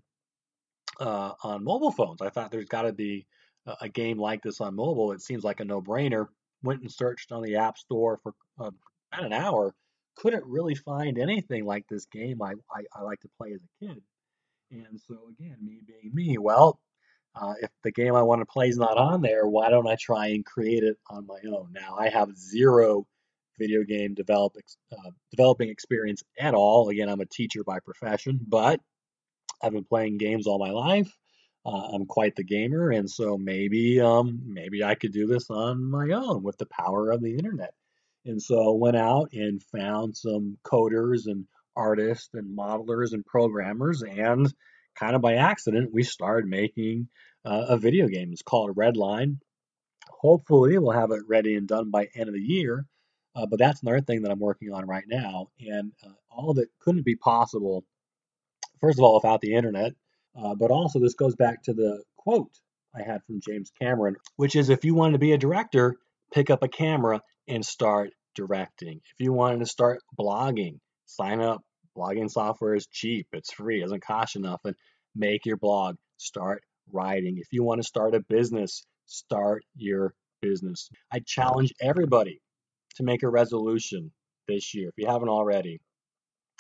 uh, 1.01 1.33
on 1.43 1.65
mobile 1.65 1.91
phones. 1.91 2.23
I 2.23 2.29
thought 2.29 2.51
there's 2.51 2.67
got 2.67 2.83
to 2.83 2.93
be 2.93 3.27
a, 3.67 3.89
game 3.89 4.19
like 4.19 4.43
this 4.43 4.61
on 4.61 4.75
mobile. 4.77 5.13
It 5.13 5.23
seems 5.23 5.45
like 5.45 5.61
a 5.61 5.65
no 5.65 5.81
brainer. 5.81 6.27
Went 6.63 6.83
and 6.83 6.93
searched 6.93 7.33
on 7.33 7.43
the 7.43 7.57
App 7.57 7.79
Store 7.79 8.19
for 8.23 8.35
uh, 8.59 8.71
about 9.13 9.27
an 9.27 9.33
hour. 9.33 9.75
Couldn't 10.17 10.45
really 10.45 10.75
find 10.75 11.19
anything 11.19 11.65
like 11.65 11.87
this 11.89 12.07
game 12.07 12.43
I, 12.43 12.53
I, 12.75 12.83
I 12.95 13.03
like 13.03 13.21
to 13.21 13.31
play 13.39 13.53
as 13.53 13.61
a 13.63 13.85
kid. 13.87 14.03
And 14.71 15.01
so, 15.07 15.17
again, 15.31 15.57
me 15.63 15.81
being 15.87 16.15
me, 16.15 16.39
well, 16.39 16.81
uh, 17.35 17.55
if 17.63 17.71
the 17.83 17.93
game 17.93 18.15
I 18.15 18.23
want 18.23 18.41
to 18.41 18.47
play 18.47 18.69
is 18.69 18.77
not 18.77 18.97
on 18.97 19.23
there, 19.23 19.47
why 19.47 19.71
don't 19.71 19.89
I 19.89 19.97
try 19.97 20.29
and 20.29 20.45
create 20.45 20.83
it 20.83 20.97
on 21.09 21.27
my 21.27 21.39
own? 21.49 21.73
Now, 21.73 21.97
I 21.99 22.09
have 22.09 22.37
zero 22.37 23.07
video 23.59 23.85
game 23.85 24.15
develop, 24.15 24.57
uh, 24.93 25.11
developing 25.31 25.71
experience 25.71 26.23
at 26.39 26.55
all. 26.55 26.89
Again, 26.89 27.09
I'm 27.09 27.21
a 27.21 27.27
teacher 27.27 27.63
by 27.65 27.79
profession, 27.81 28.41
but 28.47 28.81
I've 29.63 29.73
been 29.73 29.85
playing 29.85 30.19
games 30.19 30.47
all 30.47 30.59
my 30.59 30.71
life. 30.71 31.13
Uh, 31.65 31.91
I'm 31.93 32.07
quite 32.07 32.37
the 32.37 32.45
gamer, 32.45 32.91
and 32.91 33.11
so 33.11 33.37
maybe 33.37 34.01
um, 34.01 34.41
maybe 34.47 34.83
I 34.83 34.95
could 34.95 35.13
do 35.13 35.27
this 35.27 35.51
on 35.51 35.85
my 35.91 36.11
own 36.11 36.43
with 36.43 36.57
the 36.57 36.67
power 36.67 37.11
of 37.11 37.23
the 37.23 37.37
internet. 37.37 37.75
And 38.25 38.41
so 38.41 38.73
I 38.73 38.77
went 38.77 38.97
out 38.97 39.33
and 39.33 39.63
found 39.63 40.17
some 40.17 40.59
coders 40.65 41.27
and 41.27 41.47
artists 41.77 42.31
and 42.35 42.57
modelers 42.57 43.13
and 43.13 43.25
programmers, 43.25 44.03
and 44.03 44.53
kind 44.99 45.15
of 45.15 45.23
by 45.23 45.35
accident, 45.35 45.93
we 45.93 46.03
started 46.03 46.49
making 46.49 47.09
uh, 47.45 47.67
a 47.69 47.77
video 47.79 48.09
game. 48.09 48.33
It's 48.33 48.43
called 48.43 48.77
Redline. 48.77 49.39
Hopefully, 50.09 50.79
we'll 50.79 50.99
have 50.99 51.13
it 51.13 51.23
ready 51.29 51.57
and 51.57 51.69
done 51.69 51.91
by 51.91 52.09
end 52.15 52.29
of 52.29 52.35
the 52.35 52.41
year. 52.41 52.87
Uh, 53.35 53.47
but 53.47 53.59
that's 53.59 53.83
another 53.83 54.01
thing 54.01 54.23
that 54.23 54.33
I'm 54.33 54.41
working 54.41 54.73
on 54.73 54.87
right 54.87 55.05
now, 55.07 55.49
and 55.61 55.93
uh, 56.05 56.13
all 56.31 56.59
it 56.59 56.69
couldn't 56.81 57.05
be 57.05 57.17
possible. 57.17 57.85
First 58.81 58.99
of 58.99 59.05
all, 59.05 59.15
without 59.15 59.41
the 59.41 59.55
internet, 59.55 59.93
uh, 60.37 60.55
but 60.55 60.71
also 60.71 60.99
this 60.99 61.15
goes 61.15 61.35
back 61.35 61.63
to 61.65 61.73
the 61.73 62.03
quote 62.17 62.51
I 62.95 63.03
had 63.03 63.23
from 63.25 63.41
James 63.41 63.71
Cameron, 63.81 64.17
which 64.37 64.57
is 64.57 64.69
if 64.69 64.85
you 64.85 64.95
wanted 64.95 65.13
to 65.13 65.19
be 65.19 65.33
a 65.33 65.39
director, 65.39 65.97
pick 66.33 66.51
up 66.51 66.63
a 66.63 66.69
camera 66.69 67.23
and 67.49 67.65
start 67.65 68.11
directing. 68.35 68.97
If 68.97 69.21
you 69.21 69.33
wanted 69.33 69.61
to 69.61 69.67
start 69.67 70.01
blogging, 70.19 70.79
sign 71.07 71.41
up. 71.41 71.63
Blogging 71.97 72.31
software 72.31 72.77
is 72.77 72.87
cheap, 72.87 73.27
it's 73.33 73.53
free, 73.53 73.81
it 73.81 73.83
doesn't 73.83 74.05
cost 74.05 74.37
you 74.37 74.41
nothing. 74.41 74.75
Make 75.17 75.45
your 75.45 75.57
blog, 75.57 75.97
start 76.19 76.63
writing. 76.93 77.39
If 77.39 77.49
you 77.53 77.65
want 77.65 77.83
to 77.83 77.87
start 77.87 78.15
a 78.15 78.21
business, 78.21 78.87
start 79.07 79.65
your 79.75 80.15
business. 80.41 80.89
I 81.13 81.21
challenge 81.27 81.75
everybody 81.81 82.41
to 82.97 83.03
make 83.03 83.25
a 83.25 83.29
resolution 83.29 84.13
this 84.47 84.73
year 84.73 84.89
if 84.89 84.95
you 84.97 85.09
haven't 85.09 85.29
already. 85.29 85.81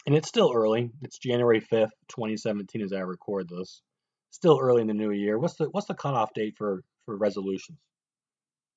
And 0.06 0.14
it's 0.14 0.28
still 0.28 0.52
early. 0.54 0.90
It's 1.02 1.18
January 1.18 1.60
5th, 1.60 1.90
2017 2.08 2.82
as 2.82 2.92
I 2.92 3.00
record 3.00 3.48
this. 3.48 3.82
Still 4.30 4.58
early 4.60 4.80
in 4.80 4.86
the 4.88 4.94
new 4.94 5.10
year. 5.10 5.38
What's 5.38 5.56
the 5.56 5.66
what's 5.70 5.88
the 5.88 5.94
cutoff 5.94 6.32
date 6.34 6.54
for 6.56 6.82
for 7.04 7.16
resolutions? 7.16 7.78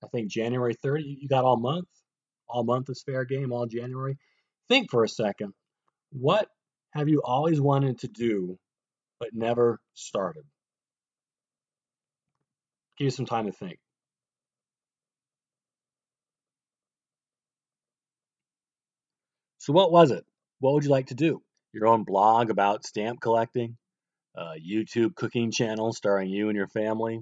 I 0.03 0.07
think 0.07 0.29
January 0.29 0.73
30. 0.73 1.19
You 1.21 1.27
got 1.27 1.45
all 1.45 1.57
month. 1.57 1.87
All 2.47 2.63
month 2.63 2.89
is 2.89 3.03
fair 3.03 3.25
game. 3.25 3.53
All 3.53 3.67
January. 3.67 4.17
Think 4.67 4.91
for 4.91 5.03
a 5.03 5.09
second. 5.09 5.53
What 6.11 6.47
have 6.91 7.07
you 7.09 7.21
always 7.23 7.61
wanted 7.61 7.99
to 7.99 8.07
do 8.07 8.57
but 9.19 9.29
never 9.33 9.79
started? 9.93 10.43
Give 12.97 13.05
you 13.05 13.11
some 13.11 13.25
time 13.25 13.45
to 13.45 13.51
think. 13.51 13.79
So, 19.59 19.71
what 19.73 19.91
was 19.91 20.11
it? 20.11 20.25
What 20.63 20.75
would 20.75 20.85
you 20.85 20.91
like 20.91 21.07
to 21.07 21.13
do? 21.13 21.41
Your 21.73 21.87
own 21.87 22.05
blog 22.05 22.49
about 22.49 22.85
stamp 22.85 23.19
collecting? 23.19 23.75
A 24.33 24.53
YouTube 24.65 25.13
cooking 25.13 25.51
channel 25.51 25.91
starring 25.91 26.29
you 26.29 26.47
and 26.47 26.55
your 26.55 26.69
family? 26.69 27.19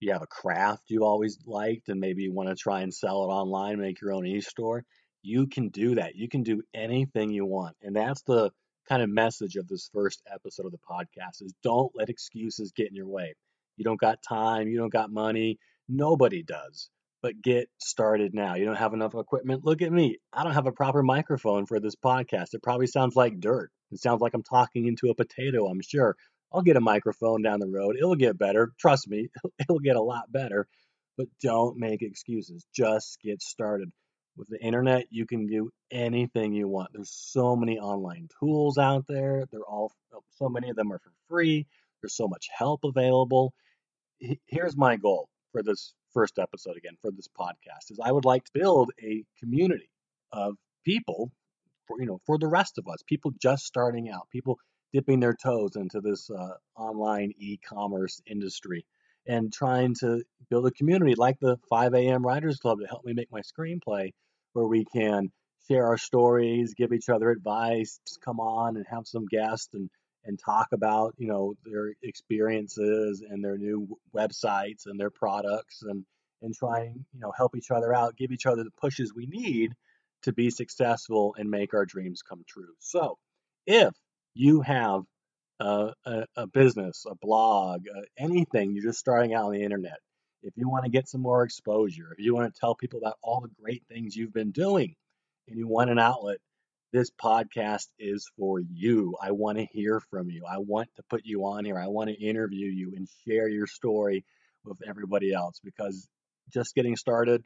You 0.00 0.12
have 0.12 0.22
a 0.22 0.26
craft 0.26 0.82
you 0.88 1.04
always 1.04 1.38
liked 1.46 1.88
and 1.88 2.00
maybe 2.00 2.24
you 2.24 2.32
want 2.32 2.48
to 2.48 2.56
try 2.56 2.80
and 2.80 2.92
sell 2.92 3.22
it 3.22 3.28
online, 3.28 3.78
make 3.78 4.00
your 4.00 4.12
own 4.12 4.26
e 4.26 4.40
store? 4.40 4.84
You 5.22 5.46
can 5.46 5.68
do 5.68 5.94
that. 5.94 6.16
You 6.16 6.28
can 6.28 6.42
do 6.42 6.62
anything 6.74 7.30
you 7.30 7.46
want. 7.46 7.76
And 7.80 7.94
that's 7.94 8.22
the 8.22 8.50
kind 8.88 9.02
of 9.04 9.08
message 9.08 9.54
of 9.54 9.68
this 9.68 9.88
first 9.94 10.20
episode 10.28 10.66
of 10.66 10.72
the 10.72 10.78
podcast 10.78 11.42
is 11.42 11.54
don't 11.62 11.92
let 11.94 12.08
excuses 12.08 12.72
get 12.72 12.88
in 12.88 12.96
your 12.96 13.06
way. 13.06 13.36
You 13.76 13.84
don't 13.84 14.00
got 14.00 14.20
time, 14.20 14.66
you 14.66 14.78
don't 14.78 14.92
got 14.92 15.12
money, 15.12 15.60
nobody 15.88 16.42
does. 16.42 16.90
But 17.22 17.42
get 17.42 17.68
started 17.78 18.32
now. 18.34 18.54
You 18.54 18.64
don't 18.64 18.76
have 18.76 18.94
enough 18.94 19.14
equipment. 19.14 19.64
Look 19.64 19.82
at 19.82 19.92
me. 19.92 20.18
I 20.32 20.42
don't 20.42 20.54
have 20.54 20.66
a 20.66 20.72
proper 20.72 21.02
microphone 21.02 21.66
for 21.66 21.78
this 21.78 21.96
podcast. 21.96 22.54
It 22.54 22.62
probably 22.62 22.86
sounds 22.86 23.14
like 23.14 23.40
dirt. 23.40 23.70
It 23.90 24.00
sounds 24.00 24.22
like 24.22 24.32
I'm 24.34 24.42
talking 24.42 24.86
into 24.86 25.10
a 25.10 25.14
potato, 25.14 25.66
I'm 25.66 25.82
sure. 25.82 26.16
I'll 26.52 26.62
get 26.62 26.76
a 26.76 26.80
microphone 26.80 27.42
down 27.42 27.60
the 27.60 27.68
road. 27.68 27.96
It'll 27.96 28.16
get 28.16 28.38
better. 28.38 28.72
Trust 28.78 29.08
me, 29.08 29.28
it'll 29.60 29.80
get 29.80 29.96
a 29.96 30.02
lot 30.02 30.32
better. 30.32 30.66
But 31.18 31.26
don't 31.42 31.76
make 31.78 32.02
excuses. 32.02 32.64
Just 32.74 33.18
get 33.22 33.42
started. 33.42 33.90
With 34.36 34.48
the 34.48 34.60
internet, 34.64 35.06
you 35.10 35.26
can 35.26 35.46
do 35.46 35.70
anything 35.90 36.54
you 36.54 36.68
want. 36.68 36.90
There's 36.94 37.10
so 37.12 37.56
many 37.56 37.78
online 37.78 38.28
tools 38.38 38.78
out 38.78 39.04
there. 39.06 39.44
They're 39.50 39.60
all 39.60 39.92
oh, 40.14 40.22
so 40.30 40.48
many 40.48 40.70
of 40.70 40.76
them 40.76 40.92
are 40.92 41.00
for 41.00 41.12
free. 41.28 41.66
There's 42.00 42.16
so 42.16 42.28
much 42.28 42.48
help 42.56 42.84
available 42.84 43.52
here's 44.46 44.76
my 44.76 44.96
goal 44.96 45.28
for 45.52 45.62
this 45.62 45.94
first 46.12 46.38
episode 46.38 46.76
again 46.76 46.96
for 47.00 47.10
this 47.10 47.28
podcast 47.28 47.90
is 47.90 47.98
I 48.02 48.12
would 48.12 48.24
like 48.24 48.44
to 48.44 48.50
build 48.54 48.90
a 49.02 49.24
community 49.38 49.90
of 50.32 50.56
people 50.84 51.30
for 51.86 52.00
you 52.00 52.06
know 52.06 52.20
for 52.26 52.38
the 52.38 52.48
rest 52.48 52.78
of 52.78 52.86
us, 52.88 53.02
people 53.06 53.32
just 53.40 53.64
starting 53.64 54.10
out, 54.10 54.28
people 54.30 54.58
dipping 54.92 55.20
their 55.20 55.34
toes 55.34 55.76
into 55.76 56.00
this 56.00 56.30
uh, 56.30 56.54
online 56.76 57.32
e-commerce 57.38 58.20
industry 58.26 58.84
and 59.26 59.52
trying 59.52 59.94
to 59.94 60.22
build 60.48 60.66
a 60.66 60.70
community 60.72 61.14
like 61.16 61.38
the 61.40 61.56
5 61.68 61.94
a.m. 61.94 62.24
Writers 62.26 62.58
Club 62.58 62.80
to 62.80 62.86
help 62.86 63.04
me 63.04 63.12
make 63.12 63.30
my 63.30 63.40
screenplay, 63.40 64.10
where 64.52 64.66
we 64.66 64.84
can 64.84 65.30
share 65.68 65.86
our 65.86 65.98
stories, 65.98 66.74
give 66.74 66.92
each 66.92 67.08
other 67.08 67.30
advice, 67.30 68.00
come 68.24 68.40
on 68.40 68.76
and 68.76 68.86
have 68.90 69.06
some 69.06 69.26
guests 69.26 69.68
and 69.74 69.90
and 70.24 70.38
talk 70.38 70.68
about 70.72 71.14
you 71.18 71.28
know 71.28 71.54
their 71.64 71.94
experiences 72.02 73.22
and 73.28 73.44
their 73.44 73.58
new 73.58 73.88
websites 74.14 74.86
and 74.86 74.98
their 74.98 75.10
products 75.10 75.82
and 75.82 76.04
and 76.42 76.54
try 76.54 76.80
and 76.80 77.04
you 77.12 77.20
know 77.20 77.32
help 77.36 77.56
each 77.56 77.70
other 77.70 77.94
out 77.94 78.16
give 78.16 78.32
each 78.32 78.46
other 78.46 78.64
the 78.64 78.70
pushes 78.80 79.14
we 79.14 79.26
need 79.26 79.72
to 80.22 80.32
be 80.32 80.50
successful 80.50 81.34
and 81.38 81.50
make 81.50 81.72
our 81.72 81.86
dreams 81.86 82.22
come 82.22 82.42
true. 82.46 82.74
So 82.78 83.16
if 83.66 83.94
you 84.34 84.60
have 84.60 85.02
a, 85.60 85.92
a, 86.04 86.24
a 86.36 86.46
business 86.46 87.04
a 87.10 87.14
blog 87.16 87.82
uh, 87.94 88.02
anything 88.18 88.72
you're 88.74 88.84
just 88.84 88.98
starting 88.98 89.34
out 89.34 89.46
on 89.46 89.52
the 89.52 89.62
internet 89.62 89.98
if 90.42 90.54
you 90.56 90.68
want 90.68 90.84
to 90.84 90.90
get 90.90 91.08
some 91.08 91.20
more 91.20 91.42
exposure, 91.42 92.08
if 92.12 92.24
you 92.24 92.34
want 92.34 92.52
to 92.52 92.60
tell 92.60 92.74
people 92.74 92.98
about 92.98 93.18
all 93.22 93.40
the 93.40 93.50
great 93.62 93.82
things 93.88 94.16
you've 94.16 94.32
been 94.32 94.52
doing, 94.52 94.94
and 95.48 95.58
you 95.58 95.66
want 95.66 95.90
an 95.90 95.98
outlet, 95.98 96.38
this 96.92 97.10
podcast 97.10 97.86
is 97.98 98.30
for 98.36 98.60
you. 98.60 99.16
I 99.22 99.30
want 99.32 99.58
to 99.58 99.66
hear 99.70 100.00
from 100.10 100.30
you. 100.30 100.44
I 100.48 100.58
want 100.58 100.88
to 100.96 101.02
put 101.08 101.22
you 101.24 101.44
on 101.46 101.64
here. 101.64 101.78
I 101.78 101.88
want 101.88 102.10
to 102.10 102.14
interview 102.14 102.68
you 102.68 102.92
and 102.96 103.08
share 103.26 103.48
your 103.48 103.66
story 103.66 104.24
with 104.64 104.78
everybody 104.86 105.32
else 105.32 105.60
because 105.64 106.08
just 106.52 106.74
getting 106.74 106.96
started, 106.96 107.44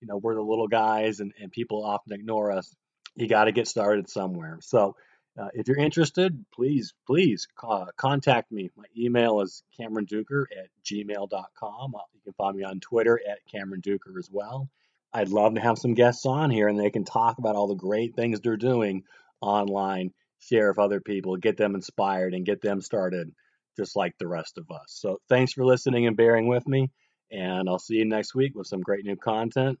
you 0.00 0.08
know, 0.08 0.18
we're 0.18 0.34
the 0.34 0.42
little 0.42 0.68
guys 0.68 1.20
and, 1.20 1.32
and 1.40 1.50
people 1.50 1.84
often 1.84 2.12
ignore 2.12 2.52
us. 2.52 2.74
You 3.14 3.28
got 3.28 3.44
to 3.44 3.52
get 3.52 3.68
started 3.68 4.08
somewhere. 4.08 4.58
So, 4.62 4.96
uh, 5.40 5.48
if 5.54 5.66
you're 5.66 5.78
interested, 5.78 6.44
please, 6.54 6.92
please 7.06 7.48
uh, 7.66 7.86
contact 7.96 8.52
me. 8.52 8.70
My 8.76 8.84
email 8.96 9.40
is 9.40 9.62
camerondueker 9.80 10.44
at 10.52 10.68
gmail.com. 10.84 11.92
You 12.12 12.20
can 12.22 12.32
find 12.34 12.56
me 12.56 12.64
on 12.64 12.80
Twitter 12.80 13.18
at 13.26 13.38
Cameron 13.50 13.80
Dueker 13.80 14.18
as 14.18 14.28
well. 14.30 14.68
I'd 15.14 15.28
love 15.28 15.54
to 15.54 15.60
have 15.60 15.78
some 15.78 15.94
guests 15.94 16.24
on 16.24 16.50
here 16.50 16.68
and 16.68 16.78
they 16.78 16.90
can 16.90 17.04
talk 17.04 17.38
about 17.38 17.54
all 17.54 17.68
the 17.68 17.74
great 17.74 18.14
things 18.14 18.40
they're 18.40 18.56
doing 18.56 19.02
online, 19.40 20.12
share 20.38 20.68
with 20.68 20.78
other 20.78 21.00
people, 21.00 21.36
get 21.36 21.56
them 21.56 21.74
inspired, 21.74 22.34
and 22.34 22.46
get 22.46 22.62
them 22.62 22.80
started 22.80 23.32
just 23.76 23.96
like 23.96 24.16
the 24.18 24.28
rest 24.28 24.58
of 24.58 24.70
us. 24.70 24.86
So 24.88 25.18
thanks 25.28 25.52
for 25.52 25.64
listening 25.64 26.06
and 26.06 26.16
bearing 26.16 26.48
with 26.48 26.66
me. 26.66 26.90
And 27.30 27.68
I'll 27.68 27.78
see 27.78 27.96
you 27.96 28.04
next 28.04 28.34
week 28.34 28.54
with 28.54 28.66
some 28.66 28.80
great 28.80 29.04
new 29.04 29.16
content. 29.16 29.78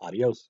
Adios. 0.00 0.48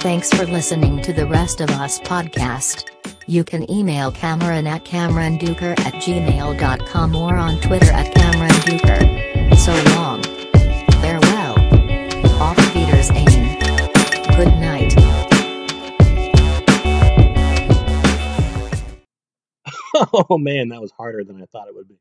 Thanks 0.00 0.32
for 0.32 0.46
listening 0.46 1.02
to 1.02 1.12
the 1.12 1.26
Rest 1.26 1.60
of 1.60 1.70
Us 1.70 1.98
podcast. 2.00 2.97
You 3.28 3.44
can 3.44 3.70
email 3.70 4.10
Cameron 4.10 4.66
at 4.66 4.86
CameronDueker 4.86 5.78
at 5.80 5.92
gmail.com 5.96 7.14
or 7.14 7.36
on 7.36 7.60
Twitter 7.60 7.92
at 7.92 8.14
CameronDueker. 8.14 9.54
So 9.54 9.74
long. 9.94 10.22
Farewell. 11.02 11.58
Auf 12.40 12.56
Wiedersehen. 12.74 13.58
Good 14.34 14.56
night. 14.56 14.94
oh 20.30 20.38
man, 20.38 20.68
that 20.68 20.80
was 20.80 20.92
harder 20.92 21.22
than 21.22 21.36
I 21.36 21.44
thought 21.52 21.68
it 21.68 21.74
would 21.74 21.86
be. 21.86 21.98